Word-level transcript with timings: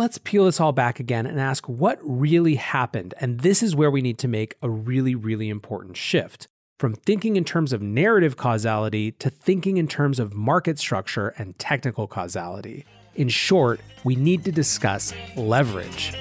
let's 0.00 0.16
peel 0.16 0.46
this 0.46 0.58
all 0.58 0.72
back 0.72 0.98
again 0.98 1.26
and 1.26 1.38
ask 1.38 1.68
what 1.68 1.98
really 2.02 2.54
happened. 2.54 3.12
And 3.20 3.40
this 3.40 3.62
is 3.62 3.76
where 3.76 3.90
we 3.90 4.00
need 4.00 4.16
to 4.20 4.28
make 4.28 4.54
a 4.62 4.70
really, 4.70 5.14
really 5.14 5.50
important 5.50 5.94
shift 5.94 6.48
from 6.78 6.94
thinking 6.94 7.36
in 7.36 7.44
terms 7.44 7.70
of 7.70 7.82
narrative 7.82 8.34
causality 8.34 9.12
to 9.12 9.28
thinking 9.28 9.76
in 9.76 9.86
terms 9.86 10.18
of 10.18 10.32
market 10.32 10.78
structure 10.78 11.34
and 11.36 11.58
technical 11.58 12.06
causality. 12.06 12.86
In 13.14 13.28
short, 13.28 13.78
we 14.02 14.16
need 14.16 14.42
to 14.46 14.52
discuss 14.52 15.12
leverage. 15.36 16.14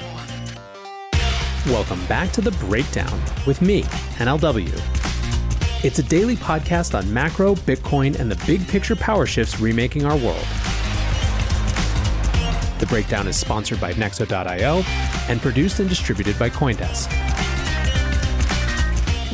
Welcome 1.67 2.05
back 2.07 2.33
to 2.33 2.41
The 2.41 2.51
Breakdown 2.51 3.21
with 3.47 3.61
me, 3.61 3.83
NLW. 4.17 4.73
It's 5.85 5.99
a 5.99 6.03
daily 6.03 6.35
podcast 6.35 6.97
on 6.97 7.13
macro, 7.13 7.55
Bitcoin, 7.55 8.19
and 8.19 8.29
the 8.29 8.45
big 8.45 8.67
picture 8.67 8.97
power 8.97 9.25
shifts 9.25 9.61
remaking 9.61 10.03
our 10.05 10.17
world. 10.17 10.45
The 12.79 12.85
Breakdown 12.85 13.27
is 13.27 13.35
sponsored 13.35 13.81
by 13.81 13.91
Nexo.io 13.91 14.83
and 15.29 15.41
produced 15.41 15.81
and 15.81 15.89
distributed 15.89 16.39
by 16.39 16.49
Coindesk. 16.49 17.11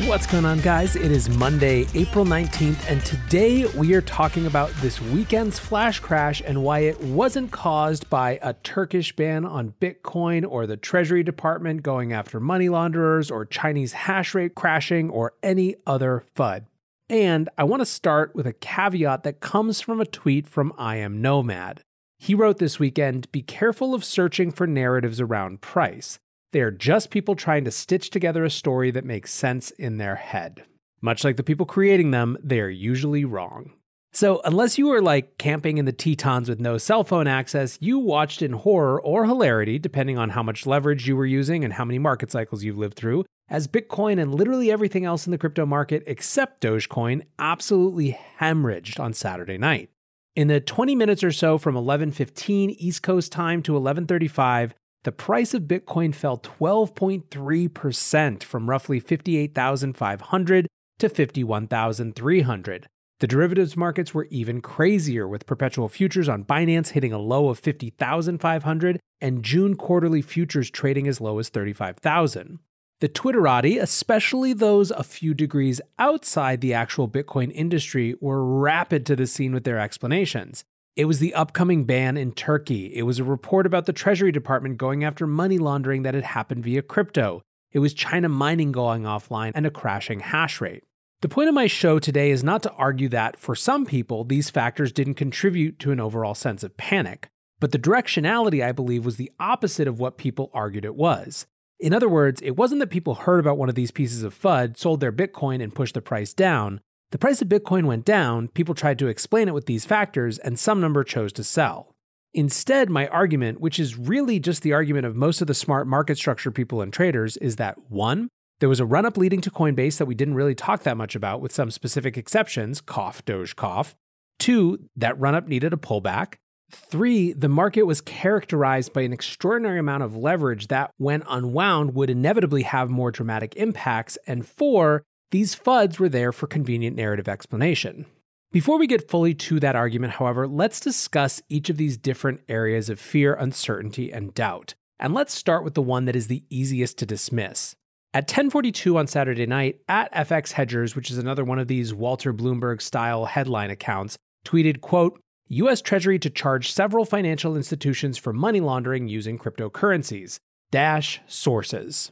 What's 0.08 0.26
going 0.26 0.44
on, 0.44 0.60
guys? 0.62 0.96
It 0.96 1.12
is 1.12 1.28
Monday, 1.28 1.86
April 1.94 2.24
19th, 2.24 2.90
and 2.90 3.04
today 3.04 3.64
we 3.66 3.94
are 3.94 4.00
talking 4.00 4.46
about 4.46 4.70
this 4.80 5.00
weekend's 5.00 5.60
flash 5.60 6.00
crash 6.00 6.42
and 6.44 6.64
why 6.64 6.80
it 6.80 7.00
wasn't 7.00 7.52
caused 7.52 8.10
by 8.10 8.40
a 8.42 8.52
Turkish 8.52 9.14
ban 9.14 9.44
on 9.44 9.74
Bitcoin 9.80 10.44
or 10.48 10.66
the 10.66 10.76
Treasury 10.76 11.22
Department 11.22 11.84
going 11.84 12.12
after 12.12 12.40
money 12.40 12.68
launderers 12.68 13.30
or 13.30 13.44
Chinese 13.44 13.92
hash 13.92 14.34
rate 14.34 14.56
crashing 14.56 15.08
or 15.08 15.34
any 15.44 15.76
other 15.86 16.24
FUD. 16.34 16.64
And 17.08 17.48
I 17.56 17.62
want 17.62 17.80
to 17.80 17.86
start 17.86 18.34
with 18.34 18.48
a 18.48 18.52
caveat 18.52 19.22
that 19.22 19.38
comes 19.38 19.80
from 19.80 20.00
a 20.00 20.04
tweet 20.04 20.48
from 20.48 20.72
I 20.76 20.96
Am 20.96 21.22
Nomad. 21.22 21.84
He 22.18 22.34
wrote 22.34 22.58
this 22.58 22.78
weekend 22.78 23.30
Be 23.32 23.42
careful 23.42 23.94
of 23.94 24.04
searching 24.04 24.50
for 24.50 24.66
narratives 24.66 25.20
around 25.20 25.60
price. 25.60 26.18
They 26.52 26.60
are 26.60 26.70
just 26.70 27.10
people 27.10 27.34
trying 27.34 27.64
to 27.64 27.70
stitch 27.70 28.10
together 28.10 28.44
a 28.44 28.50
story 28.50 28.90
that 28.92 29.04
makes 29.04 29.32
sense 29.32 29.70
in 29.72 29.98
their 29.98 30.16
head. 30.16 30.64
Much 31.00 31.24
like 31.24 31.36
the 31.36 31.42
people 31.42 31.66
creating 31.66 32.10
them, 32.10 32.36
they 32.42 32.60
are 32.60 32.68
usually 32.68 33.24
wrong. 33.24 33.72
So, 34.12 34.40
unless 34.44 34.78
you 34.78 34.86
were 34.86 35.02
like 35.02 35.36
camping 35.36 35.76
in 35.76 35.84
the 35.84 35.92
Tetons 35.92 36.48
with 36.48 36.58
no 36.58 36.78
cell 36.78 37.04
phone 37.04 37.26
access, 37.26 37.76
you 37.82 37.98
watched 37.98 38.40
in 38.40 38.52
horror 38.52 38.98
or 39.02 39.26
hilarity, 39.26 39.78
depending 39.78 40.16
on 40.16 40.30
how 40.30 40.42
much 40.42 40.64
leverage 40.64 41.06
you 41.06 41.16
were 41.16 41.26
using 41.26 41.64
and 41.64 41.74
how 41.74 41.84
many 41.84 41.98
market 41.98 42.30
cycles 42.30 42.64
you've 42.64 42.78
lived 42.78 42.96
through, 42.96 43.26
as 43.50 43.68
Bitcoin 43.68 44.18
and 44.18 44.34
literally 44.34 44.70
everything 44.70 45.04
else 45.04 45.26
in 45.26 45.32
the 45.32 45.38
crypto 45.38 45.66
market 45.66 46.02
except 46.06 46.62
Dogecoin 46.62 47.26
absolutely 47.38 48.18
hemorrhaged 48.40 48.98
on 48.98 49.12
Saturday 49.12 49.58
night. 49.58 49.90
In 50.36 50.46
the 50.48 50.60
20 50.60 50.94
minutes 50.94 51.24
or 51.24 51.32
so 51.32 51.56
from 51.56 51.76
11:15 51.76 52.76
East 52.78 53.02
Coast 53.02 53.32
time 53.32 53.62
to 53.62 53.72
11:35, 53.72 54.74
the 55.04 55.12
price 55.12 55.54
of 55.54 55.62
Bitcoin 55.62 56.14
fell 56.14 56.36
12.3% 56.36 58.44
from 58.44 58.68
roughly 58.68 59.00
58,500 59.00 60.66
to 60.98 61.08
51,300. 61.08 62.86
The 63.18 63.26
derivatives 63.26 63.78
markets 63.78 64.12
were 64.12 64.28
even 64.30 64.60
crazier, 64.60 65.26
with 65.26 65.46
perpetual 65.46 65.88
futures 65.88 66.28
on 66.28 66.44
Binance 66.44 66.90
hitting 66.90 67.14
a 67.14 67.18
low 67.18 67.48
of 67.48 67.58
50,500 67.58 69.00
and 69.22 69.42
June 69.42 69.74
quarterly 69.74 70.20
futures 70.20 70.70
trading 70.70 71.08
as 71.08 71.18
low 71.18 71.38
as 71.38 71.48
35,000. 71.48 72.58
The 73.00 73.10
Twitterati, 73.10 73.78
especially 73.78 74.54
those 74.54 74.90
a 74.90 75.02
few 75.02 75.34
degrees 75.34 75.82
outside 75.98 76.62
the 76.62 76.72
actual 76.72 77.06
Bitcoin 77.06 77.52
industry, 77.52 78.14
were 78.22 78.42
rapid 78.42 79.04
to 79.04 79.16
the 79.16 79.26
scene 79.26 79.52
with 79.52 79.64
their 79.64 79.78
explanations. 79.78 80.64
It 80.96 81.04
was 81.04 81.18
the 81.18 81.34
upcoming 81.34 81.84
ban 81.84 82.16
in 82.16 82.32
Turkey. 82.32 82.86
It 82.96 83.02
was 83.02 83.18
a 83.18 83.24
report 83.24 83.66
about 83.66 83.84
the 83.84 83.92
Treasury 83.92 84.32
Department 84.32 84.78
going 84.78 85.04
after 85.04 85.26
money 85.26 85.58
laundering 85.58 86.04
that 86.04 86.14
had 86.14 86.24
happened 86.24 86.64
via 86.64 86.80
crypto. 86.80 87.42
It 87.70 87.80
was 87.80 87.92
China 87.92 88.30
mining 88.30 88.72
going 88.72 89.02
offline 89.02 89.52
and 89.54 89.66
a 89.66 89.70
crashing 89.70 90.20
hash 90.20 90.58
rate. 90.62 90.82
The 91.20 91.28
point 91.28 91.50
of 91.50 91.54
my 91.54 91.66
show 91.66 91.98
today 91.98 92.30
is 92.30 92.42
not 92.42 92.62
to 92.62 92.72
argue 92.72 93.10
that, 93.10 93.38
for 93.38 93.54
some 93.54 93.84
people, 93.84 94.24
these 94.24 94.48
factors 94.48 94.90
didn't 94.90 95.14
contribute 95.16 95.78
to 95.80 95.92
an 95.92 96.00
overall 96.00 96.34
sense 96.34 96.62
of 96.62 96.78
panic, 96.78 97.28
but 97.60 97.72
the 97.72 97.78
directionality, 97.78 98.64
I 98.64 98.72
believe, 98.72 99.04
was 99.04 99.16
the 99.16 99.32
opposite 99.38 99.86
of 99.86 100.00
what 100.00 100.16
people 100.16 100.50
argued 100.54 100.86
it 100.86 100.96
was. 100.96 101.46
In 101.78 101.92
other 101.92 102.08
words, 102.08 102.40
it 102.42 102.56
wasn't 102.56 102.80
that 102.80 102.90
people 102.90 103.14
heard 103.14 103.40
about 103.40 103.58
one 103.58 103.68
of 103.68 103.74
these 103.74 103.90
pieces 103.90 104.22
of 104.22 104.34
FUD, 104.34 104.78
sold 104.78 105.00
their 105.00 105.12
Bitcoin, 105.12 105.62
and 105.62 105.74
pushed 105.74 105.94
the 105.94 106.00
price 106.00 106.32
down. 106.32 106.80
The 107.10 107.18
price 107.18 107.42
of 107.42 107.48
Bitcoin 107.48 107.84
went 107.84 108.04
down, 108.04 108.48
people 108.48 108.74
tried 108.74 108.98
to 108.98 109.06
explain 109.06 109.48
it 109.48 109.54
with 109.54 109.66
these 109.66 109.84
factors, 109.84 110.38
and 110.38 110.58
some 110.58 110.80
number 110.80 111.04
chose 111.04 111.32
to 111.34 111.44
sell. 111.44 111.94
Instead, 112.34 112.90
my 112.90 113.06
argument, 113.08 113.60
which 113.60 113.78
is 113.78 113.96
really 113.96 114.38
just 114.38 114.62
the 114.62 114.72
argument 114.72 115.06
of 115.06 115.16
most 115.16 115.40
of 115.40 115.46
the 115.46 115.54
smart 115.54 115.86
market 115.86 116.18
structure 116.18 116.50
people 116.50 116.82
and 116.82 116.92
traders, 116.92 117.36
is 117.38 117.56
that 117.56 117.76
one, 117.88 118.28
there 118.60 118.68
was 118.68 118.80
a 118.80 118.86
run 118.86 119.06
up 119.06 119.16
leading 119.16 119.40
to 119.42 119.50
Coinbase 119.50 119.98
that 119.98 120.06
we 120.06 120.14
didn't 120.14 120.34
really 120.34 120.54
talk 120.54 120.82
that 120.82 120.96
much 120.96 121.14
about, 121.14 121.40
with 121.40 121.52
some 121.52 121.70
specific 121.70 122.16
exceptions 122.16 122.80
cough, 122.80 123.24
Doge, 123.24 123.54
cough. 123.54 123.94
Two, 124.38 124.78
that 124.96 125.18
run 125.18 125.34
up 125.34 125.46
needed 125.46 125.72
a 125.72 125.76
pullback. 125.76 126.34
Three, 126.70 127.32
the 127.32 127.48
market 127.48 127.84
was 127.84 128.00
characterized 128.00 128.92
by 128.92 129.02
an 129.02 129.12
extraordinary 129.12 129.78
amount 129.78 130.02
of 130.02 130.16
leverage 130.16 130.66
that, 130.68 130.90
when 130.96 131.22
unwound, 131.28 131.94
would 131.94 132.10
inevitably 132.10 132.62
have 132.62 132.90
more 132.90 133.10
dramatic 133.10 133.54
impacts. 133.56 134.18
And 134.26 134.46
four, 134.46 135.04
these 135.30 135.54
FUDs 135.54 135.98
were 135.98 136.08
there 136.08 136.32
for 136.32 136.46
convenient 136.46 136.96
narrative 136.96 137.28
explanation. 137.28 138.06
Before 138.52 138.78
we 138.78 138.86
get 138.86 139.10
fully 139.10 139.34
to 139.34 139.60
that 139.60 139.76
argument, 139.76 140.14
however, 140.14 140.48
let's 140.48 140.80
discuss 140.80 141.42
each 141.48 141.68
of 141.68 141.76
these 141.76 141.96
different 141.96 142.40
areas 142.48 142.88
of 142.88 142.98
fear, 142.98 143.34
uncertainty, 143.34 144.12
and 144.12 144.34
doubt. 144.34 144.74
And 144.98 145.12
let's 145.12 145.34
start 145.34 145.62
with 145.62 145.74
the 145.74 145.82
one 145.82 146.06
that 146.06 146.16
is 146.16 146.28
the 146.28 146.44
easiest 146.48 146.96
to 146.98 147.06
dismiss. 147.06 147.76
At 148.14 148.28
10:42 148.28 148.96
on 148.96 149.08
Saturday 149.08 149.46
night, 149.46 149.80
at 149.88 150.10
FX 150.12 150.52
Hedgers, 150.52 150.96
which 150.96 151.10
is 151.10 151.18
another 151.18 151.44
one 151.44 151.58
of 151.58 151.68
these 151.68 151.92
Walter 151.92 152.32
Bloomberg 152.32 152.80
style 152.80 153.26
headline 153.26 153.70
accounts, 153.70 154.16
tweeted, 154.46 154.80
quote, 154.80 155.20
US 155.48 155.80
Treasury 155.80 156.18
to 156.18 156.28
charge 156.28 156.72
several 156.72 157.04
financial 157.04 157.56
institutions 157.56 158.18
for 158.18 158.32
money 158.32 158.60
laundering 158.60 159.06
using 159.06 159.38
cryptocurrencies. 159.38 160.40
Dash 160.72 161.20
sources. 161.28 162.10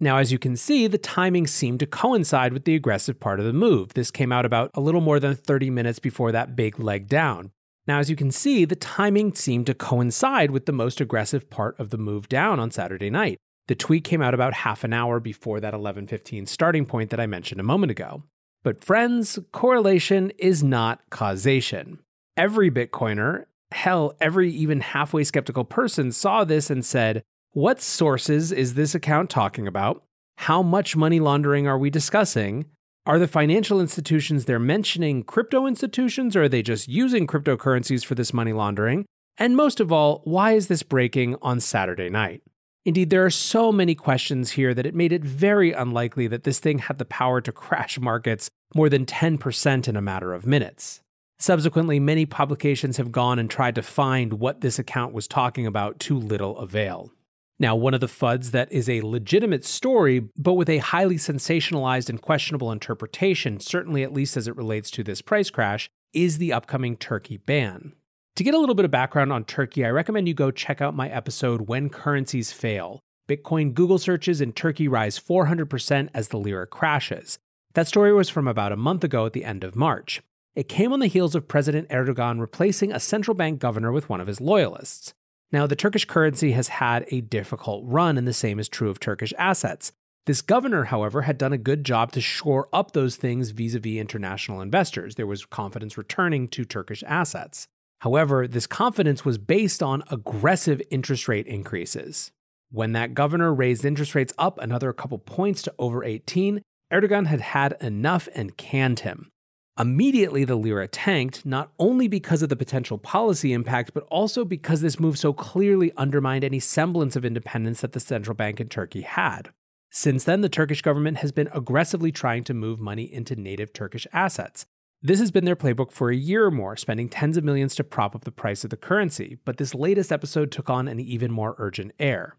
Now, 0.00 0.16
as 0.16 0.32
you 0.32 0.38
can 0.38 0.56
see, 0.56 0.88
the 0.88 0.98
timing 0.98 1.46
seemed 1.46 1.78
to 1.78 1.86
coincide 1.86 2.52
with 2.52 2.64
the 2.64 2.74
aggressive 2.74 3.20
part 3.20 3.38
of 3.38 3.46
the 3.46 3.52
move. 3.52 3.94
This 3.94 4.10
came 4.10 4.32
out 4.32 4.44
about 4.44 4.72
a 4.74 4.80
little 4.80 5.00
more 5.00 5.20
than 5.20 5.36
30 5.36 5.70
minutes 5.70 6.00
before 6.00 6.32
that 6.32 6.56
big 6.56 6.80
leg 6.80 7.06
down. 7.06 7.52
Now, 7.86 8.00
as 8.00 8.10
you 8.10 8.16
can 8.16 8.32
see, 8.32 8.64
the 8.64 8.74
timing 8.74 9.32
seemed 9.34 9.66
to 9.66 9.74
coincide 9.74 10.50
with 10.50 10.66
the 10.66 10.72
most 10.72 11.00
aggressive 11.00 11.50
part 11.50 11.78
of 11.78 11.90
the 11.90 11.98
move 11.98 12.28
down 12.28 12.58
on 12.58 12.72
Saturday 12.72 13.10
night. 13.10 13.38
The 13.68 13.76
tweet 13.76 14.02
came 14.02 14.20
out 14.20 14.34
about 14.34 14.54
half 14.54 14.82
an 14.82 14.92
hour 14.92 15.20
before 15.20 15.60
that 15.60 15.72
11:15 15.72 16.46
starting 16.46 16.84
point 16.84 17.10
that 17.10 17.20
I 17.20 17.26
mentioned 17.26 17.60
a 17.60 17.64
moment 17.64 17.92
ago. 17.92 18.24
But 18.64 18.84
friends, 18.84 19.38
correlation 19.52 20.32
is 20.36 20.64
not 20.64 21.08
causation. 21.10 22.00
Every 22.36 22.70
Bitcoiner, 22.70 23.44
hell, 23.72 24.16
every 24.18 24.50
even 24.50 24.80
halfway 24.80 25.22
skeptical 25.22 25.64
person 25.64 26.12
saw 26.12 26.44
this 26.44 26.70
and 26.70 26.82
said, 26.82 27.22
what 27.50 27.82
sources 27.82 28.50
is 28.52 28.72
this 28.72 28.94
account 28.94 29.28
talking 29.28 29.68
about? 29.68 30.02
How 30.38 30.62
much 30.62 30.96
money 30.96 31.20
laundering 31.20 31.66
are 31.66 31.76
we 31.76 31.90
discussing? 31.90 32.64
Are 33.04 33.18
the 33.18 33.28
financial 33.28 33.82
institutions 33.82 34.46
they're 34.46 34.58
mentioning 34.58 35.24
crypto 35.24 35.66
institutions 35.66 36.34
or 36.34 36.44
are 36.44 36.48
they 36.48 36.62
just 36.62 36.88
using 36.88 37.26
cryptocurrencies 37.26 38.02
for 38.02 38.14
this 38.14 38.32
money 38.32 38.54
laundering? 38.54 39.04
And 39.36 39.54
most 39.54 39.78
of 39.78 39.92
all, 39.92 40.22
why 40.24 40.52
is 40.52 40.68
this 40.68 40.82
breaking 40.82 41.36
on 41.42 41.60
Saturday 41.60 42.08
night? 42.08 42.40
Indeed, 42.86 43.10
there 43.10 43.26
are 43.26 43.30
so 43.30 43.70
many 43.72 43.94
questions 43.94 44.52
here 44.52 44.72
that 44.72 44.86
it 44.86 44.94
made 44.94 45.12
it 45.12 45.22
very 45.22 45.72
unlikely 45.72 46.28
that 46.28 46.44
this 46.44 46.60
thing 46.60 46.78
had 46.78 46.96
the 46.96 47.04
power 47.04 47.42
to 47.42 47.52
crash 47.52 48.00
markets 48.00 48.48
more 48.74 48.88
than 48.88 49.04
10% 49.04 49.86
in 49.86 49.96
a 49.96 50.02
matter 50.02 50.32
of 50.32 50.46
minutes. 50.46 51.01
Subsequently, 51.42 51.98
many 51.98 52.24
publications 52.24 52.98
have 52.98 53.10
gone 53.10 53.40
and 53.40 53.50
tried 53.50 53.74
to 53.74 53.82
find 53.82 54.34
what 54.34 54.60
this 54.60 54.78
account 54.78 55.12
was 55.12 55.26
talking 55.26 55.66
about 55.66 55.98
to 55.98 56.16
little 56.16 56.56
avail. 56.58 57.10
Now, 57.58 57.74
one 57.74 57.94
of 57.94 58.00
the 58.00 58.06
FUDs 58.06 58.52
that 58.52 58.70
is 58.70 58.88
a 58.88 59.00
legitimate 59.00 59.64
story, 59.64 60.28
but 60.36 60.52
with 60.52 60.70
a 60.70 60.78
highly 60.78 61.16
sensationalized 61.16 62.08
and 62.08 62.22
questionable 62.22 62.70
interpretation, 62.70 63.58
certainly 63.58 64.04
at 64.04 64.12
least 64.12 64.36
as 64.36 64.46
it 64.46 64.54
relates 64.54 64.88
to 64.92 65.02
this 65.02 65.20
price 65.20 65.50
crash, 65.50 65.90
is 66.12 66.38
the 66.38 66.52
upcoming 66.52 66.94
Turkey 66.94 67.38
ban. 67.38 67.92
To 68.36 68.44
get 68.44 68.54
a 68.54 68.58
little 68.58 68.76
bit 68.76 68.84
of 68.84 68.92
background 68.92 69.32
on 69.32 69.44
Turkey, 69.44 69.84
I 69.84 69.90
recommend 69.90 70.28
you 70.28 70.34
go 70.34 70.52
check 70.52 70.80
out 70.80 70.94
my 70.94 71.08
episode 71.08 71.62
When 71.62 71.90
Currencies 71.90 72.52
Fail. 72.52 73.00
Bitcoin 73.28 73.74
Google 73.74 73.98
searches 73.98 74.40
in 74.40 74.52
Turkey 74.52 74.86
rise 74.86 75.18
400% 75.18 76.08
as 76.14 76.28
the 76.28 76.38
lira 76.38 76.68
crashes. 76.68 77.40
That 77.74 77.88
story 77.88 78.12
was 78.12 78.28
from 78.28 78.46
about 78.46 78.70
a 78.70 78.76
month 78.76 79.02
ago 79.02 79.26
at 79.26 79.32
the 79.32 79.44
end 79.44 79.64
of 79.64 79.74
March. 79.74 80.22
It 80.54 80.68
came 80.68 80.92
on 80.92 81.00
the 81.00 81.06
heels 81.06 81.34
of 81.34 81.48
President 81.48 81.88
Erdogan 81.88 82.38
replacing 82.38 82.92
a 82.92 83.00
central 83.00 83.34
bank 83.34 83.58
governor 83.58 83.90
with 83.90 84.10
one 84.10 84.20
of 84.20 84.26
his 84.26 84.40
loyalists. 84.40 85.14
Now, 85.50 85.66
the 85.66 85.76
Turkish 85.76 86.04
currency 86.04 86.52
has 86.52 86.68
had 86.68 87.06
a 87.08 87.22
difficult 87.22 87.84
run, 87.86 88.18
and 88.18 88.28
the 88.28 88.34
same 88.34 88.58
is 88.58 88.68
true 88.68 88.90
of 88.90 89.00
Turkish 89.00 89.32
assets. 89.38 89.92
This 90.26 90.42
governor, 90.42 90.84
however, 90.84 91.22
had 91.22 91.38
done 91.38 91.54
a 91.54 91.58
good 91.58 91.84
job 91.84 92.12
to 92.12 92.20
shore 92.20 92.68
up 92.70 92.92
those 92.92 93.16
things 93.16 93.50
vis 93.50 93.74
a 93.74 93.80
vis 93.80 93.98
international 93.98 94.60
investors. 94.60 95.14
There 95.14 95.26
was 95.26 95.46
confidence 95.46 95.96
returning 95.96 96.48
to 96.48 96.66
Turkish 96.66 97.02
assets. 97.06 97.66
However, 98.00 98.46
this 98.46 98.66
confidence 98.66 99.24
was 99.24 99.38
based 99.38 99.82
on 99.82 100.04
aggressive 100.10 100.82
interest 100.90 101.28
rate 101.28 101.46
increases. 101.46 102.30
When 102.70 102.92
that 102.92 103.14
governor 103.14 103.54
raised 103.54 103.86
interest 103.86 104.14
rates 104.14 104.34
up 104.38 104.58
another 104.58 104.92
couple 104.92 105.18
points 105.18 105.62
to 105.62 105.74
over 105.78 106.04
18, 106.04 106.60
Erdogan 106.92 107.26
had 107.26 107.40
had 107.40 107.76
enough 107.80 108.28
and 108.34 108.56
canned 108.56 109.00
him. 109.00 109.31
Immediately, 109.78 110.44
the 110.44 110.56
lira 110.56 110.86
tanked, 110.86 111.46
not 111.46 111.72
only 111.78 112.06
because 112.06 112.42
of 112.42 112.50
the 112.50 112.56
potential 112.56 112.98
policy 112.98 113.54
impact, 113.54 113.94
but 113.94 114.04
also 114.10 114.44
because 114.44 114.82
this 114.82 115.00
move 115.00 115.18
so 115.18 115.32
clearly 115.32 115.92
undermined 115.96 116.44
any 116.44 116.60
semblance 116.60 117.16
of 117.16 117.24
independence 117.24 117.80
that 117.80 117.92
the 117.92 118.00
central 118.00 118.34
bank 118.34 118.60
in 118.60 118.68
Turkey 118.68 119.00
had. 119.00 119.50
Since 119.90 120.24
then, 120.24 120.42
the 120.42 120.50
Turkish 120.50 120.82
government 120.82 121.18
has 121.18 121.32
been 121.32 121.48
aggressively 121.54 122.12
trying 122.12 122.44
to 122.44 122.54
move 122.54 122.80
money 122.80 123.04
into 123.10 123.34
native 123.34 123.72
Turkish 123.72 124.06
assets. 124.12 124.66
This 125.00 125.20
has 125.20 125.30
been 125.30 125.46
their 125.46 125.56
playbook 125.56 125.90
for 125.90 126.10
a 126.10 126.16
year 126.16 126.44
or 126.44 126.50
more, 126.50 126.76
spending 126.76 127.08
tens 127.08 127.36
of 127.38 127.44
millions 127.44 127.74
to 127.76 127.84
prop 127.84 128.14
up 128.14 128.24
the 128.24 128.30
price 128.30 128.64
of 128.64 128.70
the 128.70 128.76
currency, 128.76 129.38
but 129.44 129.56
this 129.56 129.74
latest 129.74 130.12
episode 130.12 130.52
took 130.52 130.68
on 130.68 130.86
an 130.86 131.00
even 131.00 131.32
more 131.32 131.54
urgent 131.58 131.92
air. 131.98 132.36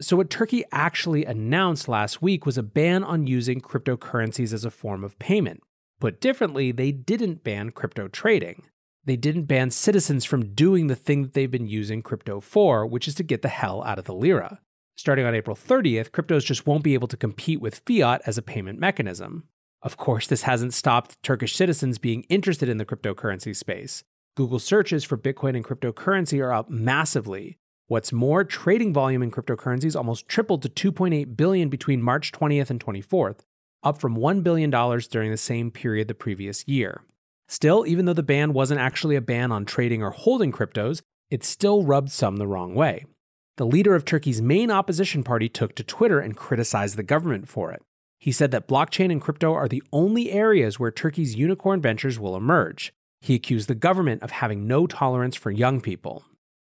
So, 0.00 0.16
what 0.16 0.30
Turkey 0.30 0.64
actually 0.72 1.24
announced 1.24 1.88
last 1.88 2.22
week 2.22 2.46
was 2.46 2.56
a 2.56 2.62
ban 2.62 3.02
on 3.02 3.26
using 3.26 3.60
cryptocurrencies 3.60 4.52
as 4.52 4.64
a 4.64 4.70
form 4.70 5.02
of 5.02 5.18
payment. 5.18 5.62
Put 5.98 6.20
differently, 6.20 6.72
they 6.72 6.92
didn't 6.92 7.42
ban 7.42 7.70
crypto 7.70 8.08
trading. 8.08 8.64
They 9.04 9.16
didn't 9.16 9.44
ban 9.44 9.70
citizens 9.70 10.24
from 10.24 10.54
doing 10.54 10.88
the 10.88 10.96
thing 10.96 11.22
that 11.22 11.32
they've 11.32 11.50
been 11.50 11.68
using 11.68 12.02
crypto 12.02 12.40
for, 12.40 12.86
which 12.86 13.08
is 13.08 13.14
to 13.14 13.22
get 13.22 13.42
the 13.42 13.48
hell 13.48 13.82
out 13.84 13.98
of 13.98 14.04
the 14.04 14.14
lira. 14.14 14.60
Starting 14.96 15.24
on 15.24 15.34
April 15.34 15.56
30th, 15.56 16.10
cryptos 16.10 16.44
just 16.44 16.66
won't 16.66 16.82
be 16.82 16.94
able 16.94 17.08
to 17.08 17.16
compete 17.16 17.60
with 17.60 17.82
fiat 17.86 18.20
as 18.26 18.36
a 18.36 18.42
payment 18.42 18.78
mechanism. 18.78 19.44
Of 19.80 19.96
course, 19.96 20.26
this 20.26 20.42
hasn't 20.42 20.74
stopped 20.74 21.22
Turkish 21.22 21.54
citizens 21.54 21.98
being 21.98 22.24
interested 22.24 22.68
in 22.68 22.78
the 22.78 22.84
cryptocurrency 22.84 23.54
space. 23.54 24.04
Google 24.36 24.58
searches 24.58 25.04
for 25.04 25.16
Bitcoin 25.16 25.54
and 25.54 25.64
cryptocurrency 25.64 26.42
are 26.42 26.52
up 26.52 26.68
massively. 26.68 27.58
What's 27.86 28.12
more, 28.12 28.42
trading 28.42 28.92
volume 28.92 29.22
in 29.22 29.30
cryptocurrencies 29.30 29.96
almost 29.96 30.28
tripled 30.28 30.62
to 30.62 30.92
2.8 30.92 31.36
billion 31.36 31.68
between 31.68 32.02
March 32.02 32.32
20th 32.32 32.68
and 32.68 32.84
24th, 32.84 33.40
up 33.86 33.98
from 33.98 34.16
$1 34.16 34.42
billion 34.42 34.70
during 34.70 35.30
the 35.30 35.36
same 35.36 35.70
period 35.70 36.08
the 36.08 36.14
previous 36.14 36.66
year. 36.66 37.02
Still, 37.46 37.86
even 37.86 38.04
though 38.04 38.12
the 38.12 38.22
ban 38.24 38.52
wasn't 38.52 38.80
actually 38.80 39.14
a 39.14 39.20
ban 39.20 39.52
on 39.52 39.64
trading 39.64 40.02
or 40.02 40.10
holding 40.10 40.50
cryptos, 40.50 41.00
it 41.30 41.44
still 41.44 41.84
rubbed 41.84 42.10
some 42.10 42.36
the 42.36 42.48
wrong 42.48 42.74
way. 42.74 43.04
The 43.56 43.66
leader 43.66 43.94
of 43.94 44.04
Turkey's 44.04 44.42
main 44.42 44.70
opposition 44.70 45.22
party 45.22 45.48
took 45.48 45.76
to 45.76 45.84
Twitter 45.84 46.18
and 46.18 46.36
criticized 46.36 46.96
the 46.96 47.04
government 47.04 47.48
for 47.48 47.72
it. 47.72 47.80
He 48.18 48.32
said 48.32 48.50
that 48.50 48.66
blockchain 48.66 49.12
and 49.12 49.20
crypto 49.20 49.52
are 49.54 49.68
the 49.68 49.82
only 49.92 50.32
areas 50.32 50.80
where 50.80 50.90
Turkey's 50.90 51.36
unicorn 51.36 51.80
ventures 51.80 52.18
will 52.18 52.36
emerge. 52.36 52.92
He 53.20 53.34
accused 53.34 53.68
the 53.68 53.74
government 53.74 54.22
of 54.22 54.32
having 54.32 54.66
no 54.66 54.86
tolerance 54.86 55.36
for 55.36 55.50
young 55.50 55.80
people. 55.80 56.24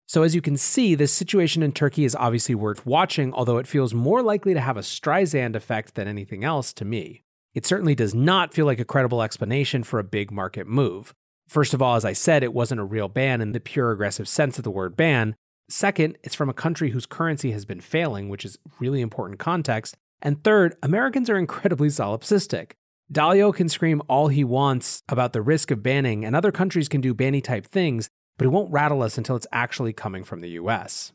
So, 0.08 0.22
as 0.22 0.34
you 0.34 0.40
can 0.40 0.56
see, 0.56 0.94
this 0.94 1.12
situation 1.12 1.62
in 1.62 1.72
Turkey 1.72 2.06
is 2.06 2.16
obviously 2.16 2.54
worth 2.54 2.86
watching, 2.86 3.30
although 3.34 3.58
it 3.58 3.66
feels 3.66 3.92
more 3.92 4.22
likely 4.22 4.54
to 4.54 4.60
have 4.60 4.78
a 4.78 4.80
Streisand 4.80 5.54
effect 5.54 5.96
than 5.96 6.08
anything 6.08 6.44
else 6.44 6.72
to 6.72 6.86
me. 6.86 7.24
It 7.54 7.66
certainly 7.66 7.94
does 7.94 8.14
not 8.14 8.54
feel 8.54 8.64
like 8.64 8.80
a 8.80 8.86
credible 8.86 9.20
explanation 9.20 9.84
for 9.84 9.98
a 9.98 10.04
big 10.04 10.30
market 10.30 10.66
move. 10.66 11.12
First 11.46 11.74
of 11.74 11.82
all, 11.82 11.94
as 11.94 12.06
I 12.06 12.14
said, 12.14 12.42
it 12.42 12.54
wasn't 12.54 12.80
a 12.80 12.84
real 12.84 13.08
ban 13.08 13.42
in 13.42 13.52
the 13.52 13.60
pure 13.60 13.90
aggressive 13.90 14.28
sense 14.28 14.56
of 14.56 14.64
the 14.64 14.70
word 14.70 14.96
ban. 14.96 15.36
Second, 15.68 16.16
it's 16.22 16.34
from 16.34 16.48
a 16.48 16.54
country 16.54 16.90
whose 16.90 17.04
currency 17.04 17.50
has 17.50 17.66
been 17.66 17.82
failing, 17.82 18.30
which 18.30 18.46
is 18.46 18.58
really 18.80 19.02
important 19.02 19.38
context. 19.38 19.94
And 20.22 20.42
third, 20.42 20.74
Americans 20.82 21.28
are 21.28 21.36
incredibly 21.36 21.88
solipsistic. 21.88 22.72
Dalio 23.12 23.54
can 23.54 23.68
scream 23.68 24.00
all 24.08 24.28
he 24.28 24.44
wants 24.44 25.02
about 25.08 25.34
the 25.34 25.42
risk 25.42 25.70
of 25.70 25.82
banning, 25.82 26.24
and 26.24 26.34
other 26.34 26.52
countries 26.52 26.88
can 26.88 27.02
do 27.02 27.14
banny 27.14 27.44
type 27.44 27.66
things, 27.66 28.08
but 28.38 28.46
it 28.46 28.50
won't 28.50 28.72
rattle 28.72 29.02
us 29.02 29.18
until 29.18 29.36
it's 29.36 29.46
actually 29.52 29.92
coming 29.92 30.24
from 30.24 30.40
the 30.40 30.50
US. 30.50 31.12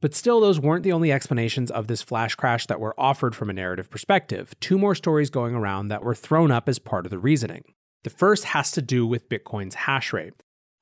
But 0.00 0.14
still, 0.14 0.40
those 0.40 0.58
weren't 0.58 0.82
the 0.82 0.92
only 0.92 1.12
explanations 1.12 1.70
of 1.70 1.86
this 1.86 2.00
flash 2.00 2.34
crash 2.34 2.66
that 2.66 2.80
were 2.80 2.98
offered 2.98 3.34
from 3.34 3.50
a 3.50 3.52
narrative 3.52 3.90
perspective. 3.90 4.54
Two 4.58 4.78
more 4.78 4.94
stories 4.94 5.28
going 5.28 5.54
around 5.54 5.88
that 5.88 6.02
were 6.02 6.14
thrown 6.14 6.50
up 6.50 6.68
as 6.68 6.78
part 6.78 7.04
of 7.04 7.10
the 7.10 7.18
reasoning. 7.18 7.64
The 8.04 8.10
first 8.10 8.44
has 8.44 8.70
to 8.72 8.80
do 8.80 9.06
with 9.06 9.28
Bitcoin's 9.28 9.74
hash 9.74 10.14
rate. 10.14 10.32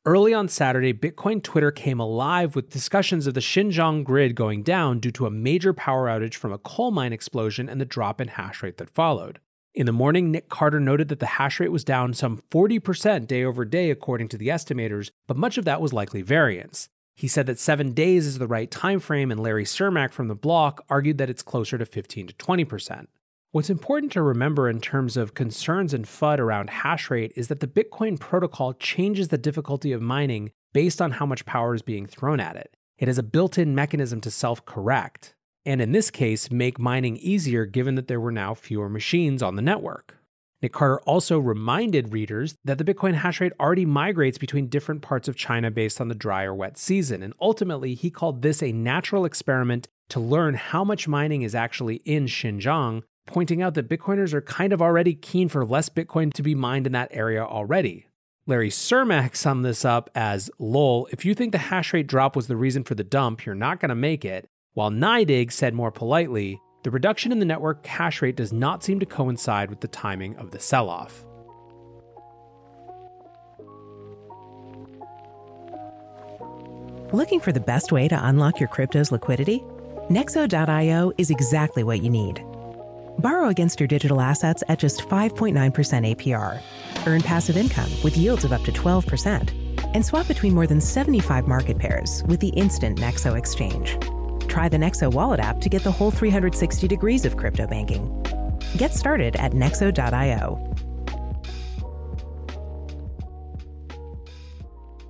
Early 0.06 0.32
on 0.32 0.48
Saturday, 0.48 0.94
Bitcoin 0.94 1.42
Twitter 1.42 1.72
came 1.72 1.98
alive 1.98 2.54
with 2.54 2.70
discussions 2.70 3.26
of 3.26 3.34
the 3.34 3.40
Xinjiang 3.40 4.04
grid 4.04 4.36
going 4.36 4.62
down 4.62 5.00
due 5.00 5.10
to 5.10 5.26
a 5.26 5.30
major 5.30 5.72
power 5.72 6.06
outage 6.06 6.34
from 6.36 6.52
a 6.52 6.58
coal 6.58 6.92
mine 6.92 7.12
explosion 7.12 7.68
and 7.68 7.80
the 7.80 7.84
drop 7.84 8.20
in 8.20 8.28
hash 8.28 8.62
rate 8.62 8.76
that 8.76 8.88
followed. 8.88 9.40
In 9.78 9.86
the 9.86 9.92
morning, 9.92 10.32
Nick 10.32 10.48
Carter 10.48 10.80
noted 10.80 11.06
that 11.06 11.20
the 11.20 11.26
hash 11.38 11.60
rate 11.60 11.70
was 11.70 11.84
down 11.84 12.12
some 12.12 12.42
40% 12.50 13.28
day 13.28 13.44
over 13.44 13.64
day, 13.64 13.92
according 13.92 14.26
to 14.30 14.36
the 14.36 14.48
estimators, 14.48 15.12
but 15.28 15.36
much 15.36 15.56
of 15.56 15.64
that 15.66 15.80
was 15.80 15.92
likely 15.92 16.20
variance. 16.20 16.88
He 17.14 17.28
said 17.28 17.46
that 17.46 17.60
seven 17.60 17.92
days 17.92 18.26
is 18.26 18.38
the 18.38 18.48
right 18.48 18.68
time 18.68 18.98
frame, 18.98 19.30
and 19.30 19.38
Larry 19.38 19.62
Cermak 19.62 20.10
from 20.10 20.26
the 20.26 20.34
block 20.34 20.84
argued 20.90 21.18
that 21.18 21.30
it's 21.30 21.44
closer 21.44 21.78
to 21.78 21.86
15 21.86 22.26
to 22.26 22.34
20%. 22.34 23.06
What's 23.52 23.70
important 23.70 24.10
to 24.14 24.22
remember 24.22 24.68
in 24.68 24.80
terms 24.80 25.16
of 25.16 25.34
concerns 25.34 25.94
and 25.94 26.06
FUD 26.06 26.40
around 26.40 26.70
hash 26.70 27.08
rate 27.08 27.32
is 27.36 27.46
that 27.46 27.60
the 27.60 27.68
Bitcoin 27.68 28.18
protocol 28.18 28.72
changes 28.72 29.28
the 29.28 29.38
difficulty 29.38 29.92
of 29.92 30.02
mining 30.02 30.50
based 30.72 31.00
on 31.00 31.12
how 31.12 31.24
much 31.24 31.46
power 31.46 31.72
is 31.72 31.82
being 31.82 32.04
thrown 32.04 32.40
at 32.40 32.56
it. 32.56 32.76
It 32.98 33.06
has 33.06 33.18
a 33.18 33.22
built 33.22 33.56
in 33.56 33.76
mechanism 33.76 34.20
to 34.22 34.30
self 34.32 34.64
correct 34.64 35.36
and 35.68 35.82
in 35.82 35.92
this 35.92 36.10
case, 36.10 36.50
make 36.50 36.78
mining 36.78 37.18
easier 37.18 37.66
given 37.66 37.94
that 37.96 38.08
there 38.08 38.18
were 38.18 38.32
now 38.32 38.54
fewer 38.54 38.88
machines 38.88 39.42
on 39.42 39.54
the 39.54 39.60
network. 39.60 40.16
Nick 40.62 40.72
Carter 40.72 40.98
also 41.00 41.38
reminded 41.38 42.10
readers 42.10 42.54
that 42.64 42.78
the 42.78 42.84
Bitcoin 42.84 43.12
hash 43.12 43.38
rate 43.38 43.52
already 43.60 43.84
migrates 43.84 44.38
between 44.38 44.68
different 44.68 45.02
parts 45.02 45.28
of 45.28 45.36
China 45.36 45.70
based 45.70 46.00
on 46.00 46.08
the 46.08 46.14
dry 46.14 46.44
or 46.44 46.54
wet 46.54 46.78
season, 46.78 47.22
and 47.22 47.34
ultimately, 47.38 47.94
he 47.94 48.10
called 48.10 48.40
this 48.40 48.62
a 48.62 48.72
natural 48.72 49.26
experiment 49.26 49.86
to 50.08 50.18
learn 50.18 50.54
how 50.54 50.84
much 50.84 51.06
mining 51.06 51.42
is 51.42 51.54
actually 51.54 51.96
in 51.96 52.24
Xinjiang, 52.24 53.02
pointing 53.26 53.60
out 53.60 53.74
that 53.74 53.90
Bitcoiners 53.90 54.32
are 54.32 54.40
kind 54.40 54.72
of 54.72 54.80
already 54.80 55.12
keen 55.12 55.50
for 55.50 55.66
less 55.66 55.90
Bitcoin 55.90 56.32
to 56.32 56.42
be 56.42 56.54
mined 56.54 56.86
in 56.86 56.94
that 56.94 57.10
area 57.12 57.44
already. 57.44 58.06
Larry 58.46 58.70
Cermak 58.70 59.36
summed 59.36 59.66
this 59.66 59.84
up 59.84 60.08
as 60.14 60.50
lol, 60.58 61.06
if 61.12 61.26
you 61.26 61.34
think 61.34 61.52
the 61.52 61.58
hash 61.58 61.92
rate 61.92 62.06
drop 62.06 62.34
was 62.34 62.46
the 62.46 62.56
reason 62.56 62.84
for 62.84 62.94
the 62.94 63.04
dump, 63.04 63.44
you're 63.44 63.54
not 63.54 63.80
going 63.80 63.90
to 63.90 63.94
make 63.94 64.24
it 64.24 64.48
while 64.78 64.92
NYDIG 64.92 65.50
said 65.50 65.74
more 65.74 65.90
politely, 65.90 66.62
the 66.84 66.90
reduction 66.92 67.32
in 67.32 67.40
the 67.40 67.44
network 67.44 67.84
hash 67.84 68.22
rate 68.22 68.36
does 68.36 68.52
not 68.52 68.84
seem 68.84 69.00
to 69.00 69.06
coincide 69.06 69.70
with 69.70 69.80
the 69.80 69.88
timing 69.88 70.36
of 70.36 70.52
the 70.52 70.60
sell 70.60 70.88
off. 70.88 71.24
Looking 77.12 77.40
for 77.40 77.50
the 77.50 77.58
best 77.58 77.90
way 77.90 78.06
to 78.06 78.26
unlock 78.28 78.60
your 78.60 78.68
crypto's 78.68 79.10
liquidity? 79.10 79.64
Nexo.io 80.10 81.12
is 81.18 81.30
exactly 81.30 81.82
what 81.82 82.00
you 82.00 82.08
need. 82.08 82.40
Borrow 83.18 83.48
against 83.48 83.80
your 83.80 83.88
digital 83.88 84.20
assets 84.20 84.62
at 84.68 84.78
just 84.78 85.00
5.9% 85.00 85.54
APR. 85.54 86.62
Earn 87.04 87.22
passive 87.22 87.56
income 87.56 87.90
with 88.04 88.16
yields 88.16 88.44
of 88.44 88.52
up 88.52 88.62
to 88.62 88.70
12%. 88.70 89.52
And 89.94 90.06
swap 90.06 90.28
between 90.28 90.54
more 90.54 90.68
than 90.68 90.80
75 90.80 91.48
market 91.48 91.78
pairs 91.78 92.22
with 92.28 92.38
the 92.38 92.50
instant 92.50 93.00
Nexo 93.00 93.36
exchange 93.36 93.98
try 94.58 94.68
the 94.68 94.76
Nexo 94.76 95.12
wallet 95.12 95.38
app 95.38 95.60
to 95.60 95.68
get 95.68 95.84
the 95.84 95.92
whole 95.92 96.10
360 96.10 96.88
degrees 96.88 97.24
of 97.24 97.36
crypto 97.36 97.64
banking. 97.64 98.10
Get 98.76 98.92
started 98.92 99.36
at 99.36 99.52
nexo.io. 99.52 100.74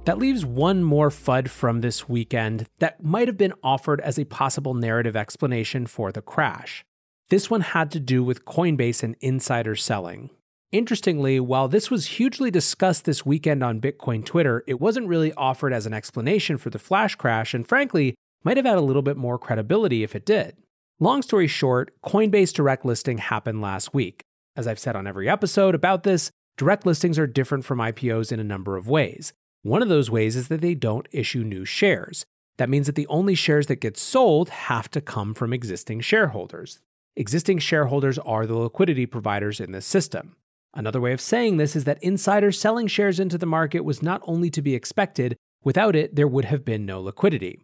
That 0.05 0.19
leaves 0.19 0.45
one 0.45 0.83
more 0.85 1.09
FUD 1.09 1.49
from 1.49 1.81
this 1.81 2.07
weekend 2.07 2.67
that 2.81 3.02
might 3.02 3.26
have 3.26 3.38
been 3.38 3.55
offered 3.62 4.02
as 4.02 4.19
a 4.19 4.26
possible 4.26 4.75
narrative 4.75 5.17
explanation 5.17 5.87
for 5.87 6.12
the 6.12 6.21
crash. 6.21 6.85
This 7.31 7.49
one 7.49 7.62
had 7.62 7.90
to 7.93 8.00
do 8.00 8.23
with 8.23 8.45
Coinbase 8.45 9.02
and 9.02 9.17
insider 9.23 9.76
selling. 9.76 10.28
Interestingly, 10.73 11.40
while 11.40 11.69
this 11.69 11.90
was 11.90 12.19
hugely 12.19 12.50
discussed 12.50 13.07
this 13.07 13.25
weekend 13.25 13.64
on 13.64 13.81
Bitcoin 13.81 14.26
Twitter, 14.26 14.62
it 14.67 14.78
wasn't 14.78 15.09
really 15.09 15.33
offered 15.33 15.73
as 15.73 15.87
an 15.87 15.95
explanation 15.95 16.59
for 16.59 16.69
the 16.69 16.78
flash 16.78 17.14
crash, 17.14 17.55
and 17.55 17.67
frankly, 17.67 18.14
might 18.49 18.57
have 18.57 18.64
had 18.64 18.78
a 18.78 18.81
little 18.81 19.02
bit 19.02 19.19
more 19.19 19.38
credibility 19.38 20.02
if 20.02 20.17
it 20.17 20.25
did. 20.25 20.57
Long 20.99 21.21
story 21.21 21.47
short, 21.47 21.93
Coinbase 22.02 22.50
direct 22.50 22.83
listing 22.83 23.19
happened 23.19 23.61
last 23.61 23.93
week. 23.93 24.23
As 24.57 24.67
I've 24.67 24.78
said 24.78 24.97
on 24.97 25.07
every 25.07 25.28
episode 25.28 25.75
about 25.75 26.02
this, 26.02 26.31
direct 26.57 26.87
listings 26.87 27.19
are 27.19 27.26
different 27.26 27.67
from 27.67 27.78
IPOs 27.78 28.33
in 28.33 28.40
a 28.40 28.45
number 28.45 28.78
of 28.78 28.88
ways. 28.88 29.35
One 29.64 29.83
of 29.83 29.90
those 29.90 30.11
ways 30.11 30.35
is 30.35 30.49
that 30.49 30.62
they 30.62 30.75
don't 30.75 31.07
issue 31.12 31.45
new 31.45 31.67
shares. 31.67 32.25
That 32.57 32.71
means 32.71 32.87
that 32.87 32.95
the 32.95 33.07
only 33.09 33.35
shares 33.35 33.67
that 33.67 33.83
get 33.83 33.99
sold 33.99 34.49
have 34.49 34.90
to 34.93 35.02
come 35.02 35.35
from 35.35 35.52
existing 35.52 36.00
shareholders. 36.00 36.81
Existing 37.17 37.59
shareholders 37.59 38.19
are 38.21 38.47
the 38.47 38.57
liquidity 38.57 39.05
providers 39.05 39.61
in 39.61 39.73
this 39.73 39.85
system. 39.85 40.37
Another 40.73 41.02
way 41.02 41.12
of 41.12 41.21
saying 41.21 41.59
this 41.59 41.76
is 41.76 41.85
that 41.85 42.02
insiders 42.02 42.59
selling 42.59 42.87
shares 42.87 43.21
into 43.21 43.37
the 43.37 43.45
market 43.45 43.81
was 43.81 44.02
not 44.02 44.23
only 44.25 44.49
to 44.49 44.62
be 44.62 44.75
expected, 44.75 45.37
without 45.64 45.95
it, 45.95 46.17
there 46.17 46.26
would 46.26 46.47
have 46.47 46.64
been 46.64 46.87
no 46.87 47.02
liquidity. 47.02 47.61